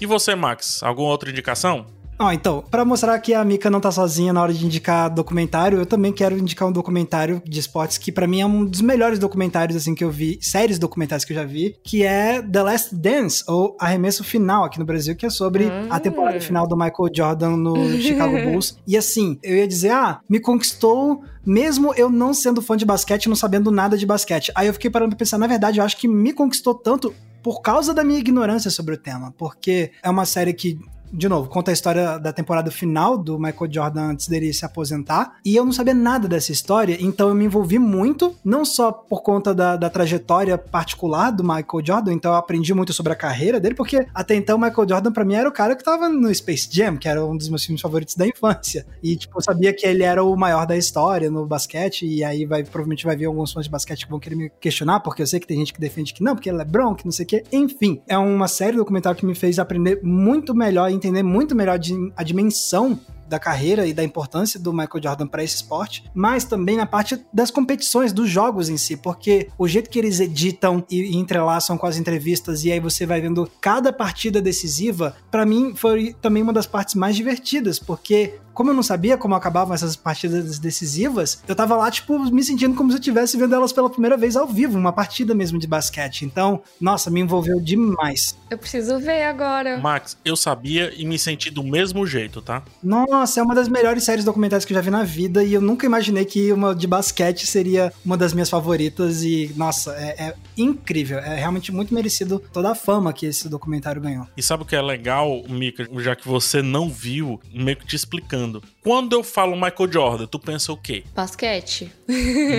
[0.00, 0.82] E você, Max?
[0.82, 1.97] Alguma outra indicação?
[2.18, 5.78] Ó, então, para mostrar que a Mika não tá sozinha na hora de indicar documentário,
[5.78, 9.20] eu também quero indicar um documentário de esportes que para mim é um dos melhores
[9.20, 12.94] documentários assim que eu vi, séries documentais que eu já vi, que é The Last
[12.94, 15.86] Dance ou Arremesso Final aqui no Brasil, que é sobre hum.
[15.88, 18.76] a temporada final do Michael Jordan no Chicago Bulls.
[18.86, 23.28] E assim, eu ia dizer, ah, me conquistou mesmo eu não sendo fã de basquete,
[23.28, 24.52] não sabendo nada de basquete.
[24.54, 27.62] Aí eu fiquei parando pra pensar, na verdade, eu acho que me conquistou tanto por
[27.62, 30.78] causa da minha ignorância sobre o tema, porque é uma série que
[31.12, 35.36] de novo, conta a história da temporada final do Michael Jordan antes dele se aposentar.
[35.44, 39.22] E eu não sabia nada dessa história, então eu me envolvi muito, não só por
[39.22, 43.58] conta da, da trajetória particular do Michael Jordan, então eu aprendi muito sobre a carreira
[43.60, 46.32] dele, porque até então o Michael Jordan para mim era o cara que tava no
[46.34, 48.86] Space Jam, que era um dos meus filmes favoritos da infância.
[49.02, 52.44] E, tipo, eu sabia que ele era o maior da história no basquete, e aí
[52.44, 55.26] vai, provavelmente vai vir alguns fãs de basquete que vão querer me questionar, porque eu
[55.26, 56.64] sei que tem gente que defende que não, porque ele é
[56.96, 57.44] que não sei o quê.
[57.52, 61.78] Enfim, é uma série documental que me fez aprender muito melhor entender muito melhor
[62.16, 66.76] a dimensão da carreira e da importância do Michael Jordan para esse esporte, mas também
[66.76, 71.16] na parte das competições, dos jogos em si, porque o jeito que eles editam e,
[71.16, 76.14] entrelaçam com as entrevistas e aí você vai vendo cada partida decisiva, para mim foi
[76.20, 80.58] também uma das partes mais divertidas, porque como eu não sabia como acabavam essas partidas
[80.58, 84.16] decisivas, eu tava lá, tipo, me sentindo como se eu estivesse vendo elas pela primeira
[84.16, 86.24] vez ao vivo, uma partida mesmo de basquete.
[86.24, 88.36] Então, nossa, me envolveu demais.
[88.50, 89.78] Eu preciso ver agora.
[89.78, 92.64] Max, eu sabia e me senti do mesmo jeito, tá?
[92.82, 95.60] Nossa, é uma das melhores séries documentais que eu já vi na vida e eu
[95.60, 100.34] nunca imaginei que uma de basquete seria uma das minhas favoritas e, nossa, é, é
[100.56, 101.20] incrível.
[101.20, 104.26] É realmente muito merecido toda a fama que esse documentário ganhou.
[104.36, 107.94] E sabe o que é legal, Mika, já que você não viu, meio que te
[107.94, 111.04] explicando mundo quando eu falo Michael Jordan, tu pensa o quê?
[111.14, 111.92] Basquete.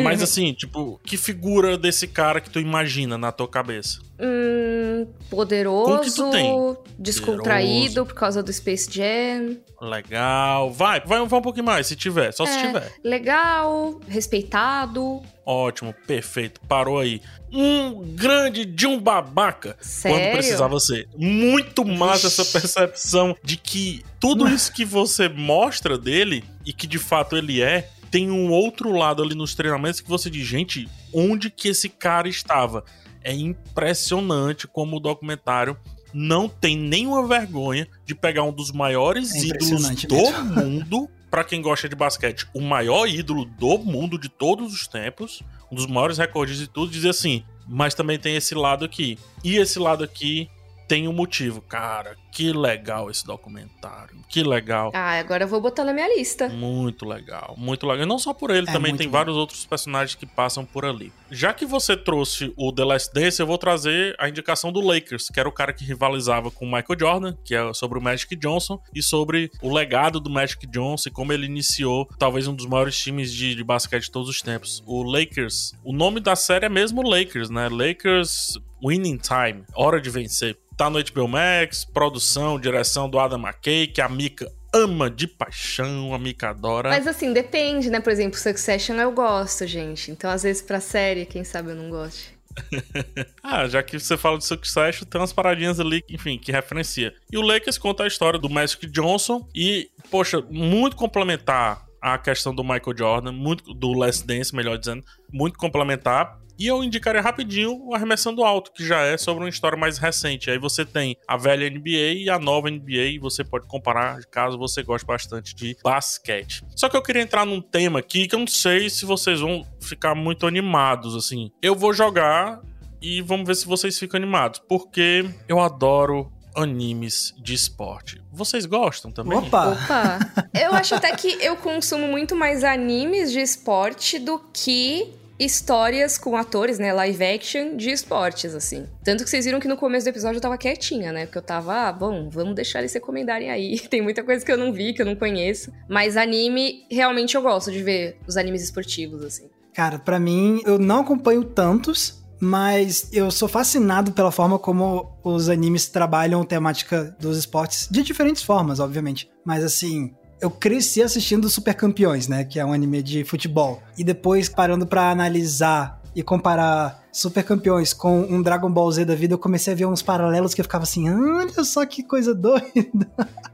[0.03, 3.99] Mas assim, tipo, que figura desse cara que tu imagina na tua cabeça?
[4.19, 8.05] Hum, poderoso, descontraído poderoso.
[8.05, 9.57] por causa do Space Jam.
[9.81, 10.71] Legal.
[10.71, 12.93] Vai, vai, vai um pouquinho mais, se tiver, só é, se tiver.
[13.03, 15.21] Legal, respeitado.
[15.45, 16.61] Ótimo, perfeito.
[16.67, 17.21] Parou aí.
[17.51, 19.75] Um grande de um babaca.
[19.81, 20.19] Sério?
[20.19, 21.07] Quando precisava ser.
[21.17, 26.97] Muito massa essa percepção de que tudo isso que você mostra dele e que de
[26.97, 31.51] fato ele é, tem um outro lado ali nos treinamentos que você diz, gente, onde
[31.51, 32.83] que esse cara estava?
[33.23, 35.77] É impressionante como o documentário
[36.11, 40.43] não tem nenhuma vergonha de pegar um dos maiores é ídolos do mesmo.
[40.55, 41.09] mundo.
[41.29, 45.75] Para quem gosta de basquete, o maior ídolo do mundo de todos os tempos, um
[45.75, 49.19] dos maiores recordes de tudo, dizer assim: mas também tem esse lado aqui.
[49.43, 50.49] E esse lado aqui
[50.87, 51.61] tem um motivo.
[51.61, 54.17] Cara, que legal esse documentário.
[54.27, 54.91] Que legal.
[54.93, 56.49] Ah, agora eu vou botar na minha lista.
[56.49, 58.05] Muito legal, muito legal.
[58.05, 59.13] E não só por ele, é também tem bom.
[59.13, 61.11] vários outros personagens que passam por ali.
[61.31, 65.29] Já que você trouxe o The Last Dance, eu vou trazer a indicação do Lakers,
[65.29, 68.35] que era o cara que rivalizava com o Michael Jordan, que é sobre o Magic
[68.35, 72.65] Johnson, e sobre o legado do Magic Johnson e como ele iniciou talvez um dos
[72.65, 74.83] maiores times de, de basquete de todos os tempos.
[74.85, 77.69] O Lakers, o nome da série é mesmo Lakers, né?
[77.69, 80.57] Lakers Winning Time, hora de vencer.
[80.77, 81.83] Tá no HBO Max,
[82.19, 86.89] produção, direção do Adam McKay, que a Mika ama de paixão, a Mika adora.
[86.89, 87.99] Mas assim, depende, né?
[87.99, 90.11] Por exemplo, Succession eu gosto, gente.
[90.11, 92.37] Então, às vezes, pra série, quem sabe eu não goste.
[93.41, 97.13] ah, já que você fala de Succession, tem umas paradinhas ali, enfim, que referencia.
[97.31, 102.53] E o Lakers conta a história do Magic Johnson e, poxa, muito complementar a questão
[102.53, 106.37] do Michael Jordan, muito do Last Dance, melhor dizendo, muito complementar.
[106.59, 110.51] E eu indicaria rapidinho o Arremessando Alto, que já é sobre uma história mais recente.
[110.51, 114.57] Aí você tem a velha NBA e a nova NBA, e você pode comparar caso
[114.57, 116.65] você goste bastante de basquete.
[116.75, 119.65] Só que eu queria entrar num tema aqui que eu não sei se vocês vão
[119.79, 121.49] ficar muito animados, assim.
[121.61, 122.59] Eu vou jogar
[123.01, 128.21] e vamos ver se vocês ficam animados, porque eu adoro animes de esporte.
[128.33, 129.37] Vocês gostam também?
[129.37, 129.69] Opa!
[129.69, 130.19] Opa!
[130.53, 136.35] Eu acho até que eu consumo muito mais animes de esporte do que histórias com
[136.35, 138.85] atores, né, live action de esportes, assim.
[139.03, 141.25] Tanto que vocês viram que no começo do episódio eu tava quietinha, né?
[141.25, 143.79] Porque eu tava, ah, bom, vamos deixar eles recomendarem aí.
[143.89, 145.71] Tem muita coisa que eu não vi, que eu não conheço.
[145.87, 149.49] Mas anime, realmente eu gosto de ver os animes esportivos, assim.
[149.73, 155.49] Cara, para mim, eu não acompanho tantos, mas eu sou fascinado pela forma como os
[155.49, 159.29] animes trabalham a temática dos esportes, de diferentes formas, obviamente.
[159.45, 162.43] Mas assim, eu cresci assistindo Super Campeões, né?
[162.43, 163.81] Que é um anime de futebol.
[163.97, 169.15] E depois parando para analisar e comparar Super Campeões com um Dragon Ball Z da
[169.15, 172.33] vida, eu comecei a ver uns paralelos que eu ficava assim, olha só que coisa
[172.35, 173.09] doida.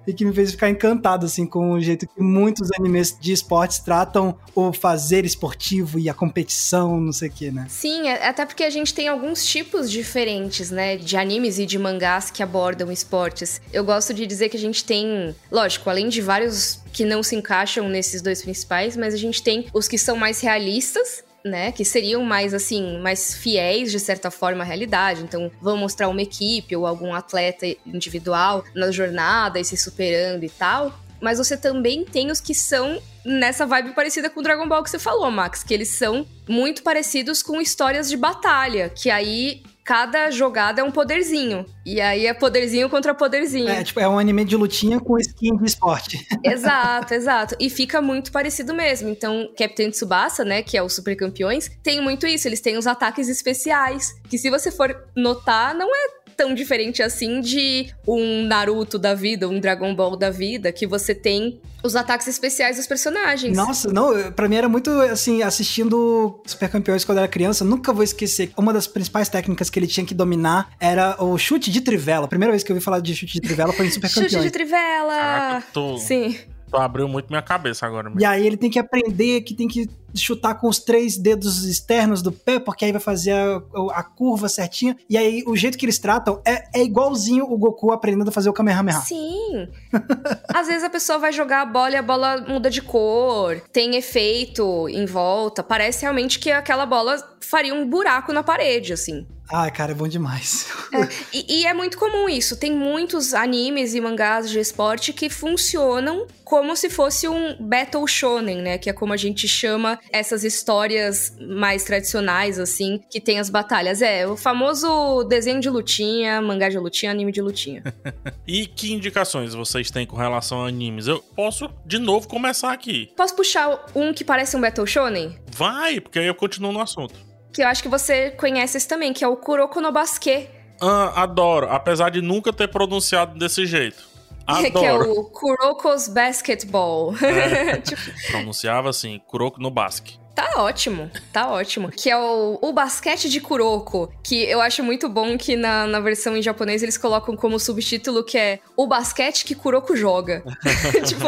[0.05, 3.79] e que me fez ficar encantado, assim, com o jeito que muitos animes de esportes
[3.79, 7.65] tratam o fazer esportivo e a competição, não sei o que, né?
[7.69, 11.79] Sim, é, até porque a gente tem alguns tipos diferentes, né, de animes e de
[11.79, 13.61] mangás que abordam esportes.
[13.73, 17.35] Eu gosto de dizer que a gente tem, lógico, além de vários que não se
[17.35, 21.85] encaixam nesses dois principais, mas a gente tem os que são mais realistas né, que
[21.85, 25.21] seriam mais assim, mais fiéis de certa forma à realidade.
[25.21, 30.49] Então, vão mostrar uma equipe ou algum atleta individual na jornada e se superando e
[30.49, 30.99] tal.
[31.21, 34.89] Mas você também tem os que são nessa vibe parecida com o Dragon Ball que
[34.89, 40.31] você falou, Max, que eles são muito parecidos com histórias de batalha, que aí cada
[40.31, 41.63] jogada é um poderzinho.
[41.85, 43.69] E aí é poderzinho contra poderzinho.
[43.69, 46.25] É, tipo, é um anime de lutinha com skin de esporte.
[46.43, 47.55] Exato, exato.
[47.59, 49.07] E fica muito parecido mesmo.
[49.07, 52.47] Então, Captain Tsubasa, né, que é o Super Campeões, tem muito isso.
[52.47, 57.39] Eles têm os ataques especiais, que se você for notar, não é tão diferente assim
[57.41, 62.27] de um Naruto da vida, um Dragon Ball da vida, que você tem os ataques
[62.27, 63.55] especiais dos personagens.
[63.55, 67.93] Nossa, não, pra mim era muito assim, assistindo Super Campeões quando eu era criança, nunca
[67.93, 68.51] vou esquecer.
[68.57, 72.25] Uma das principais técnicas que ele tinha que dominar era o chute de trivela.
[72.25, 74.31] A primeira vez que eu ouvi falar de chute de trivela foi em Super Campeões.
[74.33, 75.13] Chute de trivela!
[75.13, 75.97] Caraca, tô...
[75.97, 76.37] Sim.
[76.69, 78.09] Tu abriu muito minha cabeça agora.
[78.09, 78.19] Mesmo.
[78.19, 82.21] E aí ele tem que aprender que tem que chutar com os três dedos externos
[82.21, 83.61] do pé, porque aí vai fazer a,
[83.93, 84.95] a curva certinha.
[85.09, 88.49] E aí o jeito que eles tratam é, é igualzinho o Goku aprendendo a fazer
[88.49, 88.99] o Kamehameha.
[89.01, 89.67] Sim.
[90.53, 93.95] Às vezes a pessoa vai jogar a bola e a bola muda de cor, tem
[93.95, 95.63] efeito em volta.
[95.63, 99.25] Parece realmente que aquela bola faria um buraco na parede, assim.
[99.51, 100.67] Ai, cara, é bom demais.
[100.95, 102.55] É, e, e, é muito comum isso.
[102.55, 108.61] Tem muitos animes e mangás de esporte que funcionam como se fosse um Battle Shonen,
[108.61, 108.77] né?
[108.77, 114.01] Que é como a gente chama essas histórias mais tradicionais, assim, que tem as batalhas.
[114.01, 117.83] É, o famoso desenho de lutinha, mangá de lutinha, anime de lutinha.
[118.47, 121.07] e que indicações vocês têm com relação a animes?
[121.07, 123.11] Eu posso, de novo, começar aqui.
[123.15, 125.37] Posso puxar um que parece um Battle Shonen?
[125.51, 127.15] Vai, porque aí eu continuo no assunto
[127.55, 130.49] que eu acho que você conhece esse também, que é o Kuroko no Basque.
[130.81, 134.03] Ah, adoro, apesar de nunca ter pronunciado desse jeito.
[134.45, 134.71] Adoro.
[134.71, 137.15] que é o Kuroko's Basketball.
[137.17, 138.01] É, tipo...
[138.31, 140.19] Pronunciava assim, Kuroko no Basque.
[140.35, 141.89] Tá ótimo, tá ótimo.
[141.89, 146.01] Que é o, o basquete de Kuroko, que eu acho muito bom que na, na
[146.01, 150.43] versão em japonês eles colocam como subtítulo que é o basquete que Kuroko joga.
[151.07, 151.25] tipo,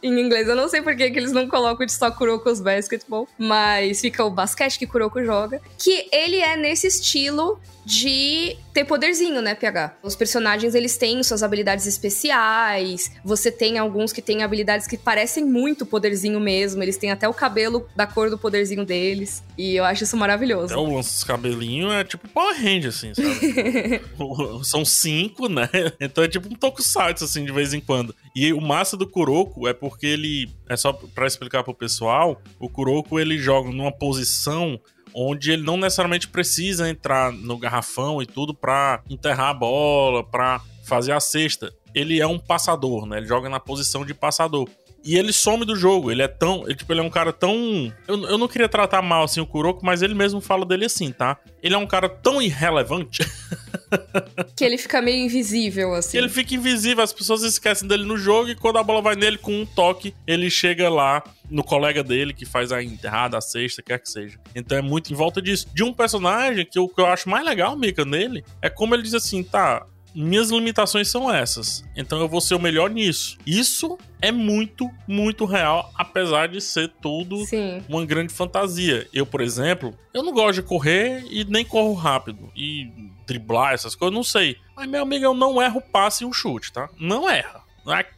[0.00, 3.26] em inglês eu não sei por que, que eles não colocam de só Kuroko's Basketball,
[3.36, 5.60] mas fica o basquete que Kuroko joga.
[5.76, 9.98] Que ele é nesse estilo de ter poderzinho, né, PH?
[10.02, 15.44] Os personagens, eles têm suas habilidades especiais, você tem alguns que têm habilidades que parecem
[15.44, 19.84] muito poderzinho mesmo, eles têm até o cabelo da cor do poderzinho deles, e eu
[19.84, 20.74] acho isso maravilhoso.
[20.74, 24.02] É, o lance dos cabelinhos é tipo Power Range, assim, sabe?
[24.64, 25.68] São cinco, né?
[26.00, 28.12] Então é tipo um tokusatsu, assim, de vez em quando.
[28.34, 32.68] E o massa do Kuroko é porque ele, é só para explicar pro pessoal, o
[32.68, 34.80] Kuroko, ele joga numa posição
[35.14, 40.60] onde ele não necessariamente precisa entrar no garrafão e tudo para enterrar a bola, para
[40.84, 41.72] fazer a cesta.
[41.94, 43.18] Ele é um passador, né?
[43.18, 44.68] Ele joga na posição de passador.
[45.04, 46.10] E ele some do jogo.
[46.10, 46.64] Ele é tão.
[46.64, 47.92] Ele, tipo, ele é um cara tão.
[48.08, 51.12] Eu, eu não queria tratar mal assim o Kuroko, mas ele mesmo fala dele assim,
[51.12, 51.36] tá?
[51.62, 53.22] Ele é um cara tão irrelevante.
[54.56, 56.12] que ele fica meio invisível, assim.
[56.12, 59.16] Que ele fica invisível, as pessoas esquecem dele no jogo e quando a bola vai
[59.16, 63.40] nele com um toque, ele chega lá no colega dele que faz a enterrada, a
[63.40, 64.38] sexta, quer que seja.
[64.54, 65.68] Então é muito em volta disso.
[65.74, 69.02] De um personagem que o que eu acho mais legal, Mika, nele, é como ele
[69.02, 71.84] diz assim, tá, minhas limitações são essas.
[71.96, 73.36] Então eu vou ser o melhor nisso.
[73.44, 77.82] Isso é muito, muito real, apesar de ser tudo Sim.
[77.88, 79.08] uma grande fantasia.
[79.12, 82.50] Eu, por exemplo, eu não gosto de correr e nem corro rápido.
[82.56, 82.90] E
[83.26, 84.56] driblar essas coisas, não sei.
[84.76, 86.88] Mas, meu amigo, eu não erro passe e um chute, tá?
[86.98, 87.62] Não erra.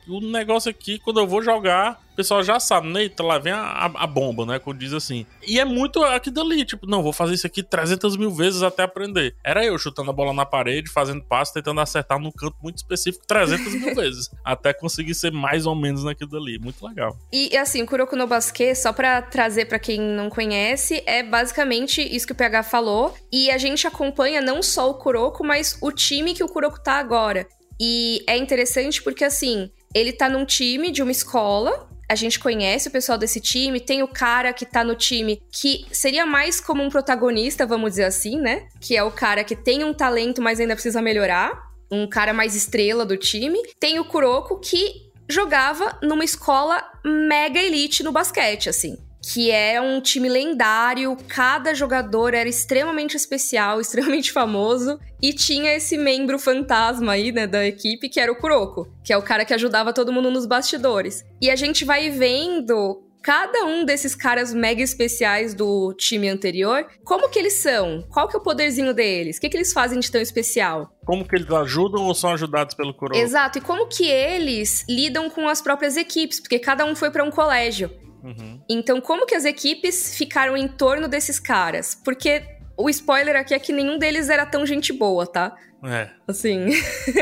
[0.07, 3.05] O negócio aqui, quando eu vou jogar, o pessoal já sabe, né?
[3.05, 4.59] Então lá vem a, a, bomba, né?
[4.59, 5.27] Quando diz assim.
[5.47, 8.85] E é muito aquilo dali, tipo, não, vou fazer isso aqui 300 mil vezes até
[8.85, 9.37] aprender.
[9.45, 13.27] Era eu chutando a bola na parede, fazendo passo, tentando acertar num canto muito específico
[13.27, 14.31] 300 mil vezes.
[14.43, 16.59] Até conseguir ser mais ou menos naquilo dali.
[16.59, 17.15] Muito legal.
[17.31, 22.01] E assim, o Kuroko no Basque, só pra trazer para quem não conhece, é basicamente
[22.01, 23.15] isso que o PH falou.
[23.31, 26.95] E a gente acompanha não só o Kuroko, mas o time que o Kuroko tá
[26.95, 27.47] agora.
[27.79, 31.89] E é interessante porque, assim, ele tá num time de uma escola.
[32.09, 35.87] A gente conhece o pessoal desse time, tem o cara que tá no time que
[35.91, 38.69] seria mais como um protagonista, vamos dizer assim, né?
[38.81, 41.67] Que é o cara que tem um talento, mas ainda precisa melhorar.
[41.91, 43.59] Um cara mais estrela do time.
[43.79, 48.97] Tem o Kuroko que jogava numa escola mega elite no basquete, assim
[49.33, 55.99] que é um time lendário, cada jogador era extremamente especial, extremamente famoso, e tinha esse
[55.99, 59.53] membro fantasma aí, né, da equipe, que era o Kuroko, que é o cara que
[59.53, 61.25] ajudava todo mundo nos bastidores.
[61.41, 67.29] E a gente vai vendo cada um desses caras mega especiais do time anterior, como
[67.29, 68.05] que eles são?
[68.09, 69.39] Qual que é o poderzinho deles?
[69.39, 70.93] O que, que eles fazem de tão especial?
[71.05, 73.19] Como que eles ajudam ou são ajudados pelo Kuroko?
[73.19, 77.25] Exato, e como que eles lidam com as próprias equipes, porque cada um foi para
[77.25, 77.91] um colégio.
[78.27, 78.61] Uhum.
[78.69, 81.95] Então, como que as equipes ficaram em torno desses caras?
[81.95, 82.43] Porque
[82.77, 85.57] o spoiler aqui é que nenhum deles era tão gente boa, tá?
[85.85, 86.09] É.
[86.27, 86.67] Assim.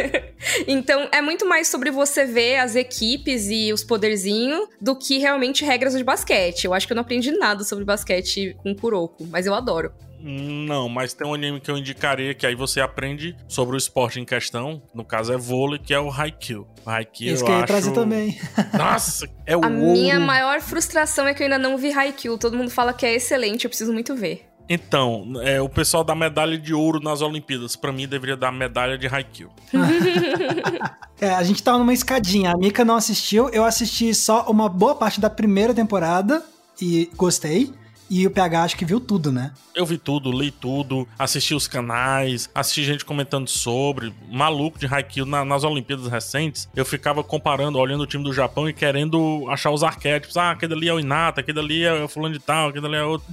[0.67, 5.65] então, é muito mais sobre você ver as equipes e os poderzinhos do que realmente
[5.65, 6.65] regras de basquete.
[6.65, 9.93] Eu acho que eu não aprendi nada sobre basquete com Kuroko, mas eu adoro.
[10.27, 14.19] Não, mas tem um anime que eu indicaria que aí você aprende sobre o esporte
[14.19, 14.83] em questão.
[14.95, 16.67] No caso é vôlei, que é o Haikyuu.
[16.87, 18.41] Haikyuu Isso que eu ia trazer também.
[18.73, 19.79] Nossa, é o A ouro.
[19.79, 22.39] minha maior frustração é que eu ainda não vi Haikyuu.
[22.39, 24.47] Todo mundo fala que é excelente, eu preciso muito ver.
[24.67, 27.77] Então, é, o pessoal dá medalha de ouro nas Olimpíadas.
[27.77, 29.51] Para mim, deveria dar medalha de Haikyuu.
[31.21, 32.53] é, a gente tava numa escadinha.
[32.53, 33.51] A Mika não assistiu.
[33.51, 36.43] Eu assisti só uma boa parte da primeira temporada
[36.81, 37.75] e gostei.
[38.09, 39.53] E o PH acho que viu tudo, né?
[39.75, 44.13] Eu vi tudo, li tudo, assisti os canais, assisti gente comentando sobre.
[44.31, 48.69] Maluco de Haikyuu na, nas Olimpíadas recentes, eu ficava comparando, olhando o time do Japão
[48.69, 50.37] e querendo achar os arquétipos.
[50.37, 52.97] Ah, aquele ali é o Inata, aquele ali é o fulano de tal, aquele ali
[52.97, 53.27] é outro.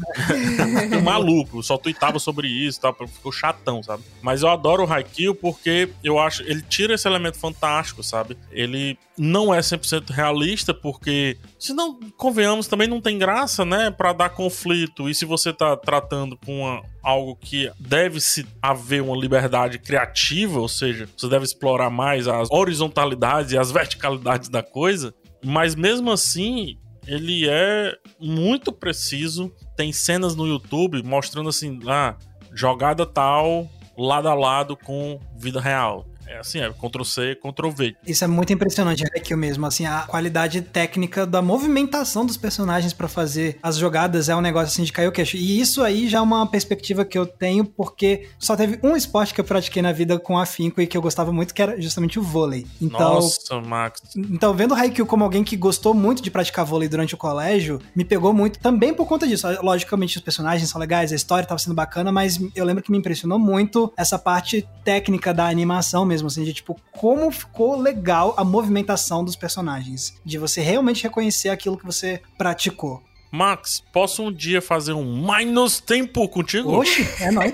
[1.03, 2.93] maluco, só tweetava sobre isso, tá?
[3.07, 4.03] ficou chatão, sabe?
[4.21, 8.37] Mas eu adoro o Haikyuu porque eu acho, ele tira esse elemento fantástico, sabe?
[8.51, 14.13] Ele não é 100% realista porque, se não convenhamos, também não tem graça, né, para
[14.13, 15.07] dar conflito.
[15.07, 20.67] E se você tá tratando com uma, algo que deve-se haver uma liberdade criativa, ou
[20.67, 25.13] seja, você deve explorar mais as horizontalidades e as verticalidades da coisa,
[25.45, 29.53] mas mesmo assim, ele é muito preciso.
[29.77, 32.15] Tem cenas no YouTube mostrando assim, ah,
[32.55, 36.10] jogada tal, lado a lado com vida real.
[36.31, 37.95] É assim, é Ctrl-C, Ctrl-V.
[38.07, 43.09] Isso é muito impressionante, Haikyuu mesmo, assim, a qualidade técnica da movimentação dos personagens para
[43.09, 45.35] fazer as jogadas é um negócio assim de cair o queixo.
[45.35, 49.33] E isso aí já é uma perspectiva que eu tenho porque só teve um esporte
[49.33, 52.17] que eu pratiquei na vida com afinco e que eu gostava muito, que era justamente
[52.17, 52.65] o vôlei.
[52.81, 54.01] Então, Nossa, Max.
[54.15, 57.81] Então, vendo o Haikyuu como alguém que gostou muito de praticar vôlei durante o colégio,
[57.93, 59.47] me pegou muito também por conta disso.
[59.61, 62.97] Logicamente, os personagens são legais, a história tava sendo bacana, mas eu lembro que me
[62.97, 68.33] impressionou muito essa parte técnica da animação mesmo mesmo, assim, de tipo, como ficou legal
[68.37, 70.13] a movimentação dos personagens.
[70.23, 73.01] De você realmente reconhecer aquilo que você praticou.
[73.31, 76.69] Max, posso um dia fazer um Minus Tempo contigo?
[76.69, 77.53] Oxe, é nóis.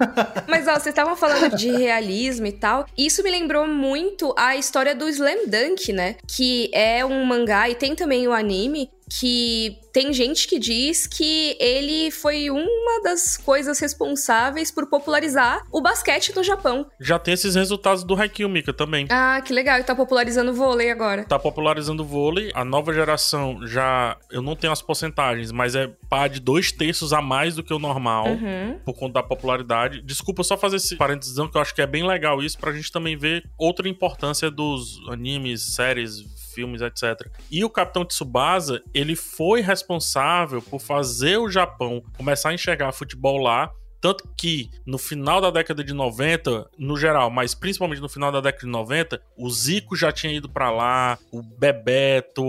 [0.48, 2.86] Mas ó, vocês estavam falando de realismo e tal.
[2.96, 6.16] Isso me lembrou muito a história do Slam Dunk, né?
[6.26, 11.56] Que é um mangá e tem também o anime que tem gente que diz que
[11.58, 16.86] ele foi uma das coisas responsáveis por popularizar o basquete no Japão.
[17.00, 19.06] Já tem esses resultados do Haikyuu, Mika, também.
[19.10, 19.78] Ah, que legal.
[19.78, 21.24] E tá popularizando o vôlei agora.
[21.24, 22.50] Tá popularizando o vôlei.
[22.54, 24.16] A nova geração já...
[24.30, 27.72] Eu não tenho as porcentagens, mas é pá de dois terços a mais do que
[27.72, 28.28] o normal.
[28.28, 28.78] Uhum.
[28.84, 30.02] Por conta da popularidade.
[30.02, 32.92] Desculpa só fazer esse parênteses, que eu acho que é bem legal isso pra gente
[32.92, 36.24] também ver outra importância dos animes, séries,
[36.58, 37.30] filmes, etc.
[37.48, 43.38] E o Capitão Tsubasa, ele foi responsável por fazer o Japão começar a enxergar futebol
[43.38, 48.30] lá tanto que no final da década de 90, no geral, mas principalmente no final
[48.30, 52.42] da década de 90, o Zico já tinha ido para lá, o Bebeto,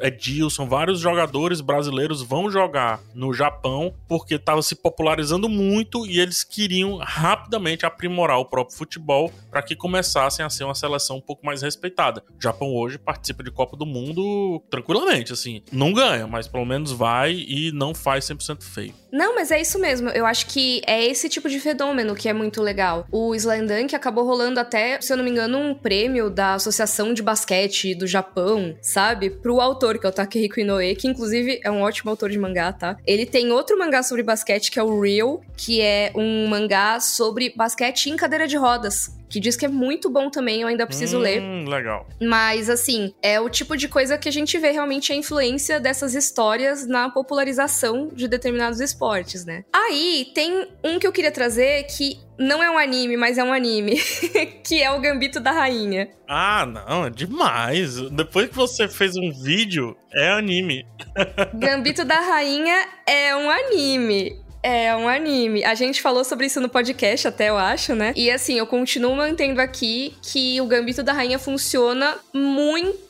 [0.00, 6.42] Edilson, vários jogadores brasileiros vão jogar no Japão porque estava se popularizando muito e eles
[6.42, 11.44] queriam rapidamente aprimorar o próprio futebol para que começassem a ser uma seleção um pouco
[11.44, 12.22] mais respeitada.
[12.38, 16.92] O Japão hoje participa de Copa do Mundo tranquilamente, assim, não ganha, mas pelo menos
[16.92, 18.94] vai e não faz 100% feio.
[19.12, 20.10] Não, mas é isso mesmo.
[20.10, 23.06] Eu acho que é esse tipo de fenômeno que é muito legal.
[23.10, 27.12] O Slam que acabou rolando até, se eu não me engano, um prêmio da Associação
[27.12, 29.30] de Basquete do Japão, sabe?
[29.30, 32.72] Pro autor, que é o Takehiko Inoue, que inclusive é um ótimo autor de mangá,
[32.72, 32.96] tá?
[33.06, 37.52] Ele tem outro mangá sobre basquete que é o Real, que é um mangá sobre
[37.56, 41.18] basquete em cadeira de rodas que diz que é muito bom também, eu ainda preciso
[41.18, 41.68] hum, ler.
[41.68, 42.06] Legal.
[42.20, 46.14] Mas, assim, é o tipo de coisa que a gente vê realmente a influência dessas
[46.14, 49.64] histórias na popularização de determinados esportes, né?
[49.72, 53.52] Aí, tem um que eu queria trazer que não é um anime, mas é um
[53.52, 53.96] anime,
[54.62, 56.08] que é o Gambito da Rainha.
[56.28, 57.96] Ah, não, é demais.
[58.10, 60.86] Depois que você fez um vídeo, é anime.
[61.54, 64.45] Gambito da Rainha é um anime.
[64.62, 65.64] É um anime.
[65.64, 68.12] A gente falou sobre isso no podcast, até eu acho, né?
[68.16, 73.05] E assim, eu continuo mantendo aqui que o Gambito da Rainha funciona muito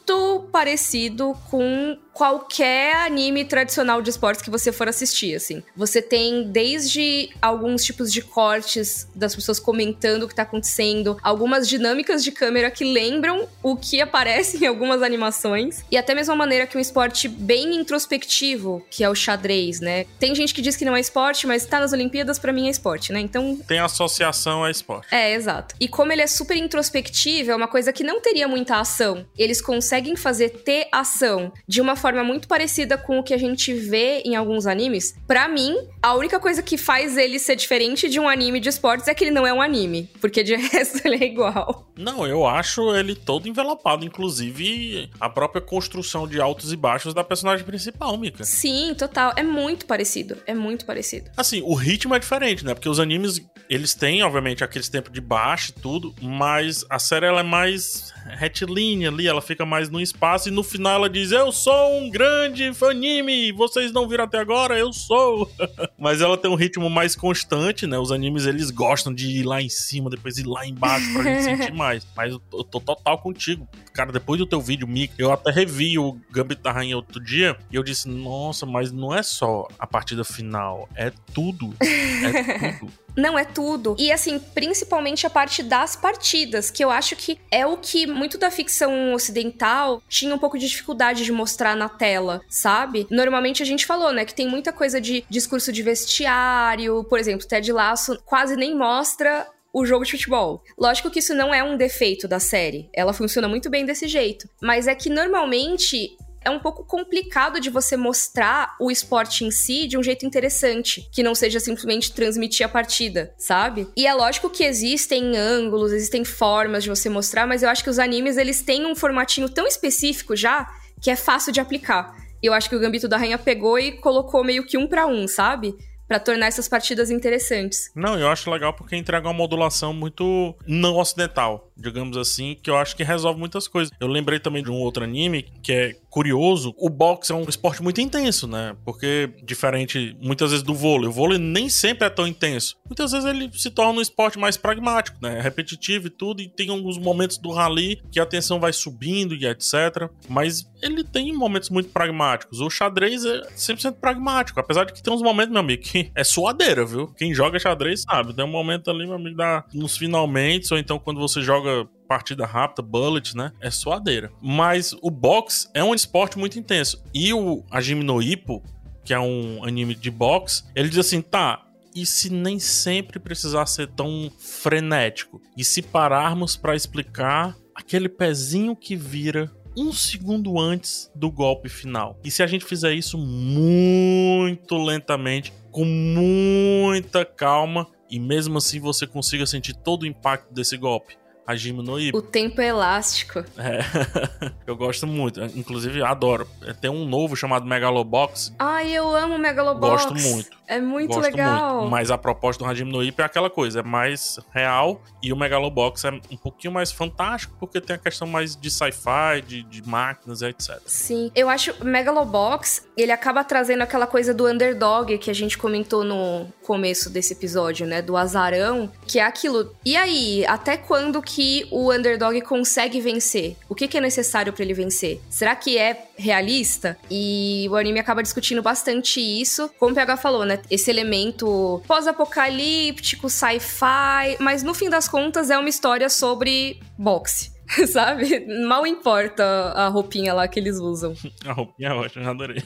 [0.52, 5.62] parecido com qualquer anime tradicional de esportes que você for assistir, assim.
[5.76, 11.68] Você tem desde alguns tipos de cortes das pessoas comentando o que tá acontecendo, algumas
[11.68, 16.36] dinâmicas de câmera que lembram o que aparece em algumas animações, e até mesmo a
[16.36, 20.06] maneira que um esporte bem introspectivo, que é o xadrez, né?
[20.18, 22.70] Tem gente que diz que não é esporte, mas tá nas Olimpíadas, para mim é
[22.70, 23.20] esporte, né?
[23.20, 23.58] Então.
[23.68, 25.14] Tem associação a esporte.
[25.14, 25.74] É, exato.
[25.78, 29.26] E como ele é super introspectivo, é uma coisa que não teria muita ação.
[29.36, 33.36] Eles conseguem fazer ter ação de uma forma forma muito parecida com o que a
[33.36, 35.14] gente vê em alguns animes.
[35.26, 39.08] Para mim, a única coisa que faz ele ser diferente de um anime de esportes
[39.08, 41.90] é que ele não é um anime, porque de resto ele é igual.
[41.96, 47.24] Não, eu acho ele todo envelopado, inclusive a própria construção de altos e baixos da
[47.24, 48.44] personagem principal, Mika.
[48.44, 51.30] Sim, total, é muito parecido, é muito parecido.
[51.36, 52.72] Assim, o ritmo é diferente, né?
[52.72, 57.26] Porque os animes, eles têm, obviamente, aqueles tempos de baixo e tudo, mas a série
[57.26, 61.32] ela é mais retilínea ali, ela fica mais no espaço e no final ela diz:
[61.32, 65.50] Eu sou um grande anime, vocês não viram até agora, eu sou.
[65.98, 67.98] Mas ela tem um ritmo mais constante, né?
[67.98, 71.42] Os animes eles gostam de ir lá em cima, depois ir lá embaixo pra gente
[71.42, 72.06] sentir demais.
[72.16, 73.68] Mas eu tô, eu tô total contigo.
[73.92, 77.56] Cara, depois do teu vídeo, Mick, eu até revi o Gambito da Rainha outro dia
[77.70, 81.74] e eu disse, nossa, mas não é só a partida final, é tudo.
[81.80, 82.92] É tudo.
[83.16, 83.96] Não, é tudo.
[83.98, 88.38] E assim, principalmente a parte das partidas, que eu acho que é o que muito
[88.38, 93.06] da ficção ocidental tinha um pouco de dificuldade de mostrar na tela, sabe?
[93.10, 97.46] Normalmente a gente falou, né, que tem muita coisa de discurso de vestiário, por exemplo,
[97.46, 100.62] Ted Lasso quase nem mostra o jogo de futebol.
[100.78, 104.48] Lógico que isso não é um defeito da série, ela funciona muito bem desse jeito,
[104.60, 106.16] mas é que normalmente
[106.46, 111.10] é um pouco complicado de você mostrar o esporte em si de um jeito interessante,
[111.12, 113.88] que não seja simplesmente transmitir a partida, sabe?
[113.96, 117.90] E é lógico que existem ângulos, existem formas de você mostrar, mas eu acho que
[117.90, 120.72] os animes eles têm um formatinho tão específico já
[121.02, 122.14] que é fácil de aplicar.
[122.40, 125.26] Eu acho que o Gambito da Rainha pegou e colocou meio que um para um,
[125.26, 125.74] sabe?
[126.06, 127.90] para tornar essas partidas interessantes.
[127.94, 132.76] Não, eu acho legal porque entrega uma modulação muito não ocidental, digamos assim, que eu
[132.76, 133.92] acho que resolve muitas coisas.
[134.00, 136.74] Eu lembrei também de um outro anime que é curioso.
[136.78, 138.74] O boxe é um esporte muito intenso, né?
[138.84, 142.76] Porque diferente muitas vezes do vôlei, o vôlei nem sempre é tão intenso.
[142.86, 145.38] Muitas vezes ele se torna um esporte mais pragmático, né?
[145.38, 149.34] É repetitivo e tudo e tem alguns momentos do rally que a tensão vai subindo
[149.34, 150.08] e etc.
[150.28, 152.60] Mas ele tem momentos muito pragmáticos.
[152.60, 156.24] O xadrez é 100% pragmático, apesar de que tem uns momentos, meu amigo, que é
[156.24, 157.08] suadeira, viu?
[157.08, 158.34] Quem joga xadrez sabe.
[158.34, 161.65] Tem um momento ali, meu amigo, dá nos finalmente, ou então quando você joga
[162.08, 163.52] partida rápida, bullet, né?
[163.60, 164.30] É suadeira.
[164.40, 167.02] Mas o boxe é um esporte muito intenso.
[167.12, 168.62] E o Hajime no Ippo,
[169.04, 173.66] que é um anime de boxe, ele diz assim, tá, e se nem sempre precisar
[173.66, 175.40] ser tão frenético?
[175.56, 182.18] E se pararmos para explicar aquele pezinho que vira um segundo antes do golpe final.
[182.24, 189.06] E se a gente fizer isso muito lentamente, com muita calma, e mesmo assim você
[189.06, 191.16] consiga sentir todo o impacto desse golpe.
[191.46, 192.18] Hajime no Ippo.
[192.18, 193.38] O tempo é elástico.
[193.56, 193.80] É.
[194.66, 195.40] eu gosto muito.
[195.56, 196.48] Inclusive, adoro.
[196.80, 198.52] Tem um novo chamado Megalobox.
[198.58, 200.06] Ai, eu amo Megalobox.
[200.06, 200.56] Gosto muito.
[200.66, 201.76] É muito Gosto legal.
[201.76, 201.90] Muito.
[201.90, 205.36] Mas a proposta do Hajime no Ippo é aquela coisa, é mais real e o
[205.36, 209.86] Megalobox é um pouquinho mais fantástico porque tem a questão mais de sci-fi, de, de,
[209.86, 210.80] máquinas e etc.
[210.86, 215.56] Sim, eu acho o Megalobox, ele acaba trazendo aquela coisa do underdog que a gente
[215.56, 219.74] comentou no começo desse episódio, né, do azarão, que é aquilo.
[219.84, 223.56] E aí, até quando que o underdog consegue vencer?
[223.68, 225.20] O que, que é necessário para ele vencer?
[225.30, 226.96] Será que é realista?
[227.10, 229.70] E o anime acaba discutindo bastante isso.
[229.78, 230.60] Como o PH falou, né?
[230.70, 237.55] Esse elemento pós-apocalíptico, sci-fi, mas no fim das contas é uma história sobre boxe.
[237.88, 238.46] sabe?
[238.64, 239.44] Mal importa
[239.74, 241.14] a roupinha lá que eles usam.
[241.44, 242.62] A roupinha é ótima, adorei.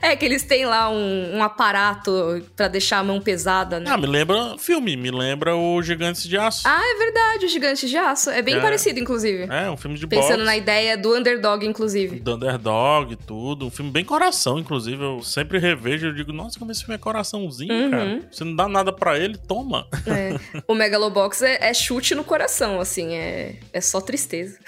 [0.00, 3.90] é, que eles têm lá um, um aparato para deixar a mão pesada, né?
[3.90, 6.62] Ah, me lembra filme, me lembra o Gigantes de Aço.
[6.66, 8.30] Ah, é verdade, o Gigantes de Aço.
[8.30, 9.46] É bem é, parecido, inclusive.
[9.50, 10.44] É, um filme de Pensando boxe.
[10.44, 12.20] na ideia do underdog, inclusive.
[12.20, 13.66] Do underdog e tudo.
[13.66, 15.02] Um filme bem coração, inclusive.
[15.02, 17.90] Eu sempre revejo e digo, nossa, como esse filme é coraçãozinho, uhum.
[17.90, 18.20] cara.
[18.30, 19.86] Você não dá nada para ele, toma.
[20.06, 20.34] É.
[20.66, 23.14] O Megalobox é, é chute no coração, assim.
[23.14, 24.58] É, é só tristeza tristeza.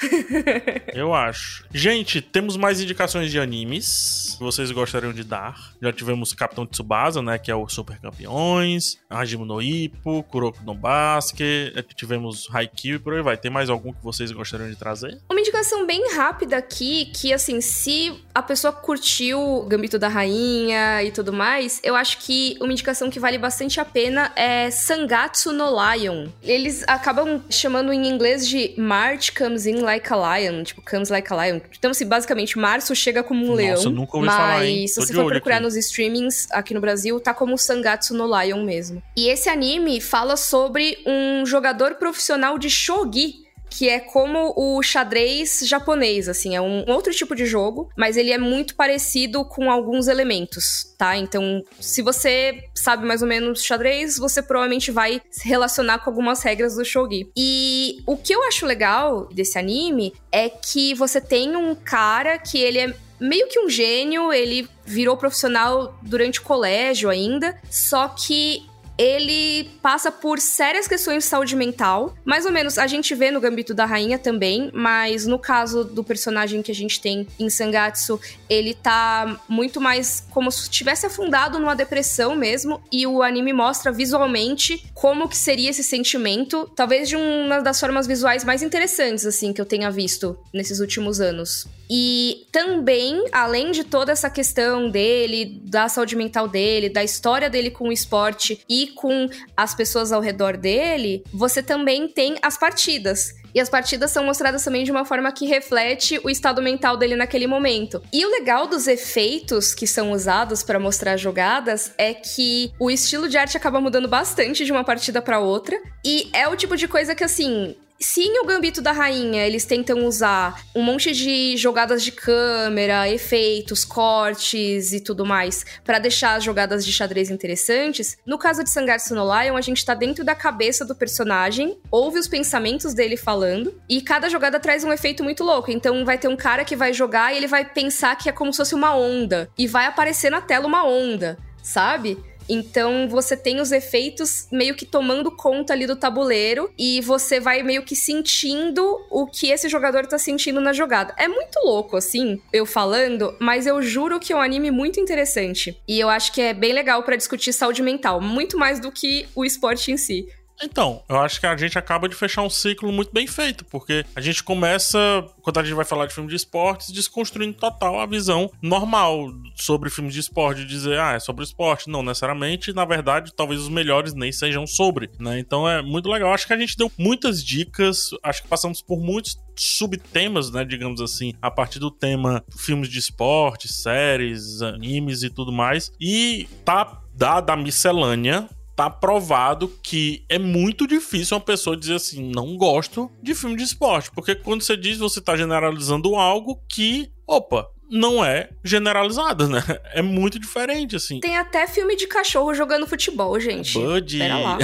[0.93, 1.65] Eu acho.
[1.73, 5.73] Gente, temos mais indicações de animes que vocês gostariam de dar.
[5.81, 10.75] Já tivemos Capitão Tsubasa, né, que é o Super Campeões, Hajime no Ippo, Kuroko no
[10.75, 13.37] Basque, é tivemos Haikyuu e por aí vai.
[13.37, 15.19] Tem mais algum que vocês gostariam de trazer?
[15.31, 21.11] Uma indicação bem rápida aqui, que assim, se a pessoa curtiu Gambito da Rainha e
[21.11, 25.67] tudo mais, eu acho que uma indicação que vale bastante a pena é Sangatsu no
[25.71, 26.29] Lion.
[26.43, 31.33] Eles acabam chamando em inglês de March Comes in Like a Lion, tipo, Comes Like
[31.33, 31.61] a Lion.
[31.79, 33.83] Então, assim, basicamente, março chega como um Nossa, leão.
[33.83, 34.89] Eu nunca ouvi mas falar, hein?
[34.89, 35.65] se você for procurar aqui.
[35.65, 39.03] nos streamings aqui no Brasil, tá como Sangatsu no Lion mesmo.
[39.17, 43.46] E esse anime fala sobre um jogador profissional de shogi
[43.77, 48.33] que é como o xadrez japonês, assim, é um outro tipo de jogo, mas ele
[48.33, 51.15] é muito parecido com alguns elementos, tá?
[51.15, 56.43] Então, se você sabe mais ou menos xadrez, você provavelmente vai se relacionar com algumas
[56.43, 57.29] regras do shogi.
[57.37, 62.59] E o que eu acho legal desse anime é que você tem um cara que
[62.59, 68.65] ele é meio que um gênio, ele virou profissional durante o colégio ainda, só que
[68.99, 72.15] ele passa por sérias questões de saúde mental.
[72.25, 76.03] Mais ou menos, a gente vê no Gambito da Rainha também, mas no caso do
[76.03, 81.59] personagem que a gente tem em Sangatsu, ele tá muito mais como se tivesse afundado
[81.59, 87.17] numa depressão mesmo, e o anime mostra visualmente como que seria esse sentimento, talvez de
[87.17, 91.67] uma das formas visuais mais interessantes, assim, que eu tenha visto nesses últimos anos.
[91.89, 97.71] E também, além de toda essa questão dele, da saúde mental dele, da história dele
[97.71, 103.35] com o esporte e com as pessoas ao redor dele, você também tem as partidas.
[103.57, 107.17] E as partidas são mostradas também de uma forma que reflete o estado mental dele
[107.17, 108.03] naquele momento.
[108.13, 113.31] E o legal dos efeitos que são usados para mostrar jogadas é que o estilo
[113.31, 115.81] de arte acaba mudando bastante de uma partida para outra.
[116.05, 119.65] E é o tipo de coisa que, assim, se em O Gambito da Rainha eles
[119.65, 126.35] tentam usar um monte de jogadas de câmera, efeitos, cortes e tudo mais para deixar
[126.35, 130.25] as jogadas de xadrez interessantes, no caso de Sangatsu no Lion a gente tá dentro
[130.25, 133.46] da cabeça do personagem, ouve os pensamentos dele falando
[133.89, 135.71] e cada jogada traz um efeito muito louco.
[135.71, 138.53] Então vai ter um cara que vai jogar e ele vai pensar que é como
[138.53, 142.19] se fosse uma onda e vai aparecer na tela uma onda, sabe?
[142.49, 147.63] Então você tem os efeitos meio que tomando conta ali do tabuleiro e você vai
[147.63, 151.15] meio que sentindo o que esse jogador tá sentindo na jogada.
[151.17, 155.81] É muito louco, assim, eu falando, mas eu juro que é um anime muito interessante.
[155.89, 159.27] E eu acho que é bem legal para discutir saúde mental, muito mais do que
[159.35, 160.29] o esporte em si.
[160.63, 164.05] Então, eu acho que a gente acaba de fechar um ciclo muito bem feito, porque
[164.15, 164.99] a gente começa,
[165.43, 169.91] quando a gente vai falar de filme de esportes, desconstruindo total a visão normal sobre
[169.91, 171.91] filmes de esporte, de dizer, ah, é sobre esporte.
[171.91, 175.39] Não necessariamente, na verdade, talvez os melhores nem sejam sobre, né?
[175.39, 176.33] Então é muito legal.
[176.33, 181.01] Acho que a gente deu muitas dicas, acho que passamos por muitos subtemas, né, digamos
[181.01, 185.91] assim, a partir do tema filmes de esporte, séries, animes e tudo mais.
[186.01, 192.31] E tá dada a miscelânea, tá provado que é muito difícil uma pessoa dizer assim,
[192.31, 194.11] não gosto de filme de esporte.
[194.13, 199.63] Porque quando você diz, você tá generalizando algo que, opa, não é generalizado, né?
[199.95, 201.21] É muito diferente, assim.
[201.21, 203.79] Tem até filme de cachorro jogando futebol, gente.
[203.79, 204.19] Bud.
[204.19, 204.59] Pera lá.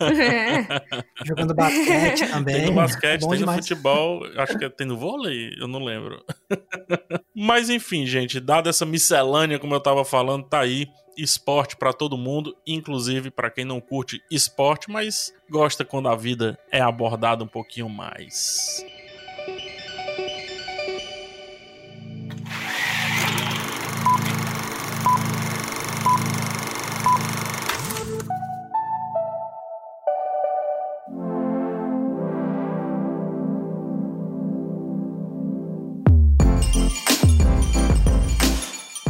[0.00, 0.66] é.
[1.26, 2.54] Jogando basquete também.
[2.54, 3.56] Tem no basquete, é tem demais.
[3.56, 6.24] no futebol, acho que tem no vôlei, eu não lembro.
[7.34, 10.86] Mas enfim, gente, dada essa miscelânea, como eu tava falando, tá aí
[11.16, 16.58] esporte para todo mundo, inclusive para quem não curte esporte, mas gosta quando a vida
[16.70, 18.84] é abordada um pouquinho mais.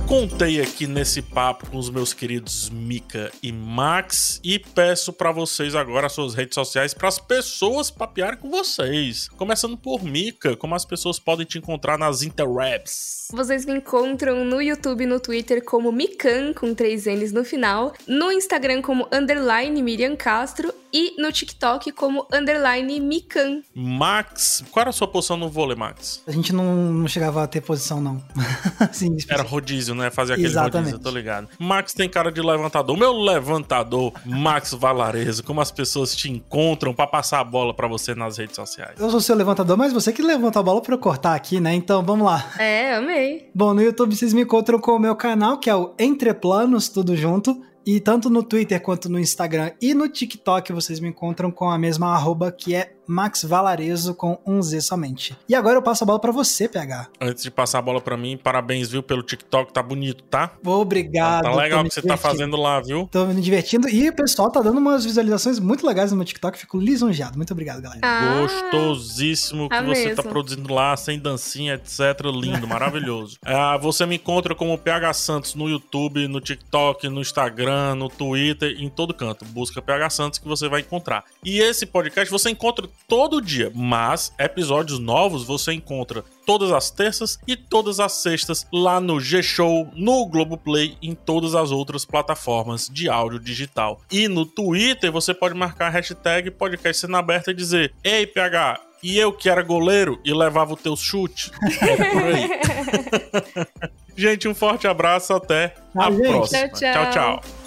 [0.07, 5.75] Contei aqui nesse papo com os meus queridos Mika e Max e peço para vocês
[5.75, 9.29] agora as suas redes sociais para as pessoas papearem com vocês.
[9.31, 13.27] Começando por Mika, como as pessoas podem te encontrar nas interwebs?
[13.33, 17.93] Vocês me encontram no YouTube e no Twitter como Mikan, com três N's no final,
[18.07, 23.63] no Instagram como underline Miriam Castro e no TikTok como underline Mikan.
[23.75, 26.23] Max, qual era a sua posição no vôlei, Max?
[26.25, 28.25] A gente não, não chegava a ter posição, não.
[28.93, 30.11] Sim, era rodízio, né?
[30.11, 30.93] Fazer aquele Exatamente.
[30.93, 31.49] rodízio, tô ligado.
[31.59, 32.97] Max tem cara de levantador.
[32.97, 38.15] Meu levantador, Max Valarezo, como as pessoas te encontram para passar a bola para você
[38.15, 38.99] nas redes sociais?
[38.99, 41.75] Eu sou seu levantador, mas você que levanta a bola pra eu cortar aqui, né?
[41.75, 42.53] Então, vamos lá.
[42.59, 43.51] É, amei.
[43.55, 46.89] Bom, no YouTube vocês me encontram com o meu canal, que é o Entre Planos,
[46.89, 47.61] tudo junto.
[47.87, 51.79] E tanto no Twitter quanto no Instagram e no TikTok vocês me encontram com a
[51.79, 55.37] mesma arroba que é Max Valarezo com um Z somente.
[55.49, 57.09] E agora eu passo a bola para você, PH.
[57.21, 60.53] Antes de passar a bola para mim, parabéns, viu, pelo TikTok, tá bonito, tá?
[60.65, 61.45] Obrigado.
[61.45, 63.09] Tá, tá legal o que você tá fazendo lá, viu?
[63.11, 66.59] Tô me divertindo e o pessoal tá dando umas visualizações muito legais no meu TikTok,
[66.59, 67.37] fico lisonjeado.
[67.37, 68.01] Muito obrigado, galera.
[68.03, 72.21] Ah, Gostosíssimo que você tá produzindo lá, sem dancinha, etc.
[72.33, 73.37] Lindo, maravilhoso.
[73.47, 78.77] É, você me encontra como PH Santos no YouTube, no TikTok, no Instagram, no Twitter,
[78.79, 79.45] em todo canto.
[79.45, 81.25] Busca PH Santos que você vai encontrar.
[81.45, 87.39] E esse podcast você encontra todo dia, mas episódios novos você encontra todas as terças
[87.47, 92.89] e todas as sextas lá no G-Show, no Globoplay e em todas as outras plataformas
[92.89, 94.01] de áudio digital.
[94.11, 98.81] E no Twitter você pode marcar a hashtag podcast sendo aberta e dizer: Ei, PH,
[99.03, 101.51] e eu que era goleiro e levava o teu chute.
[101.81, 102.49] É por aí.
[104.17, 106.69] gente, um forte abraço, até a próxima.
[106.69, 106.93] tchau.
[106.93, 107.11] tchau.
[107.11, 107.66] tchau.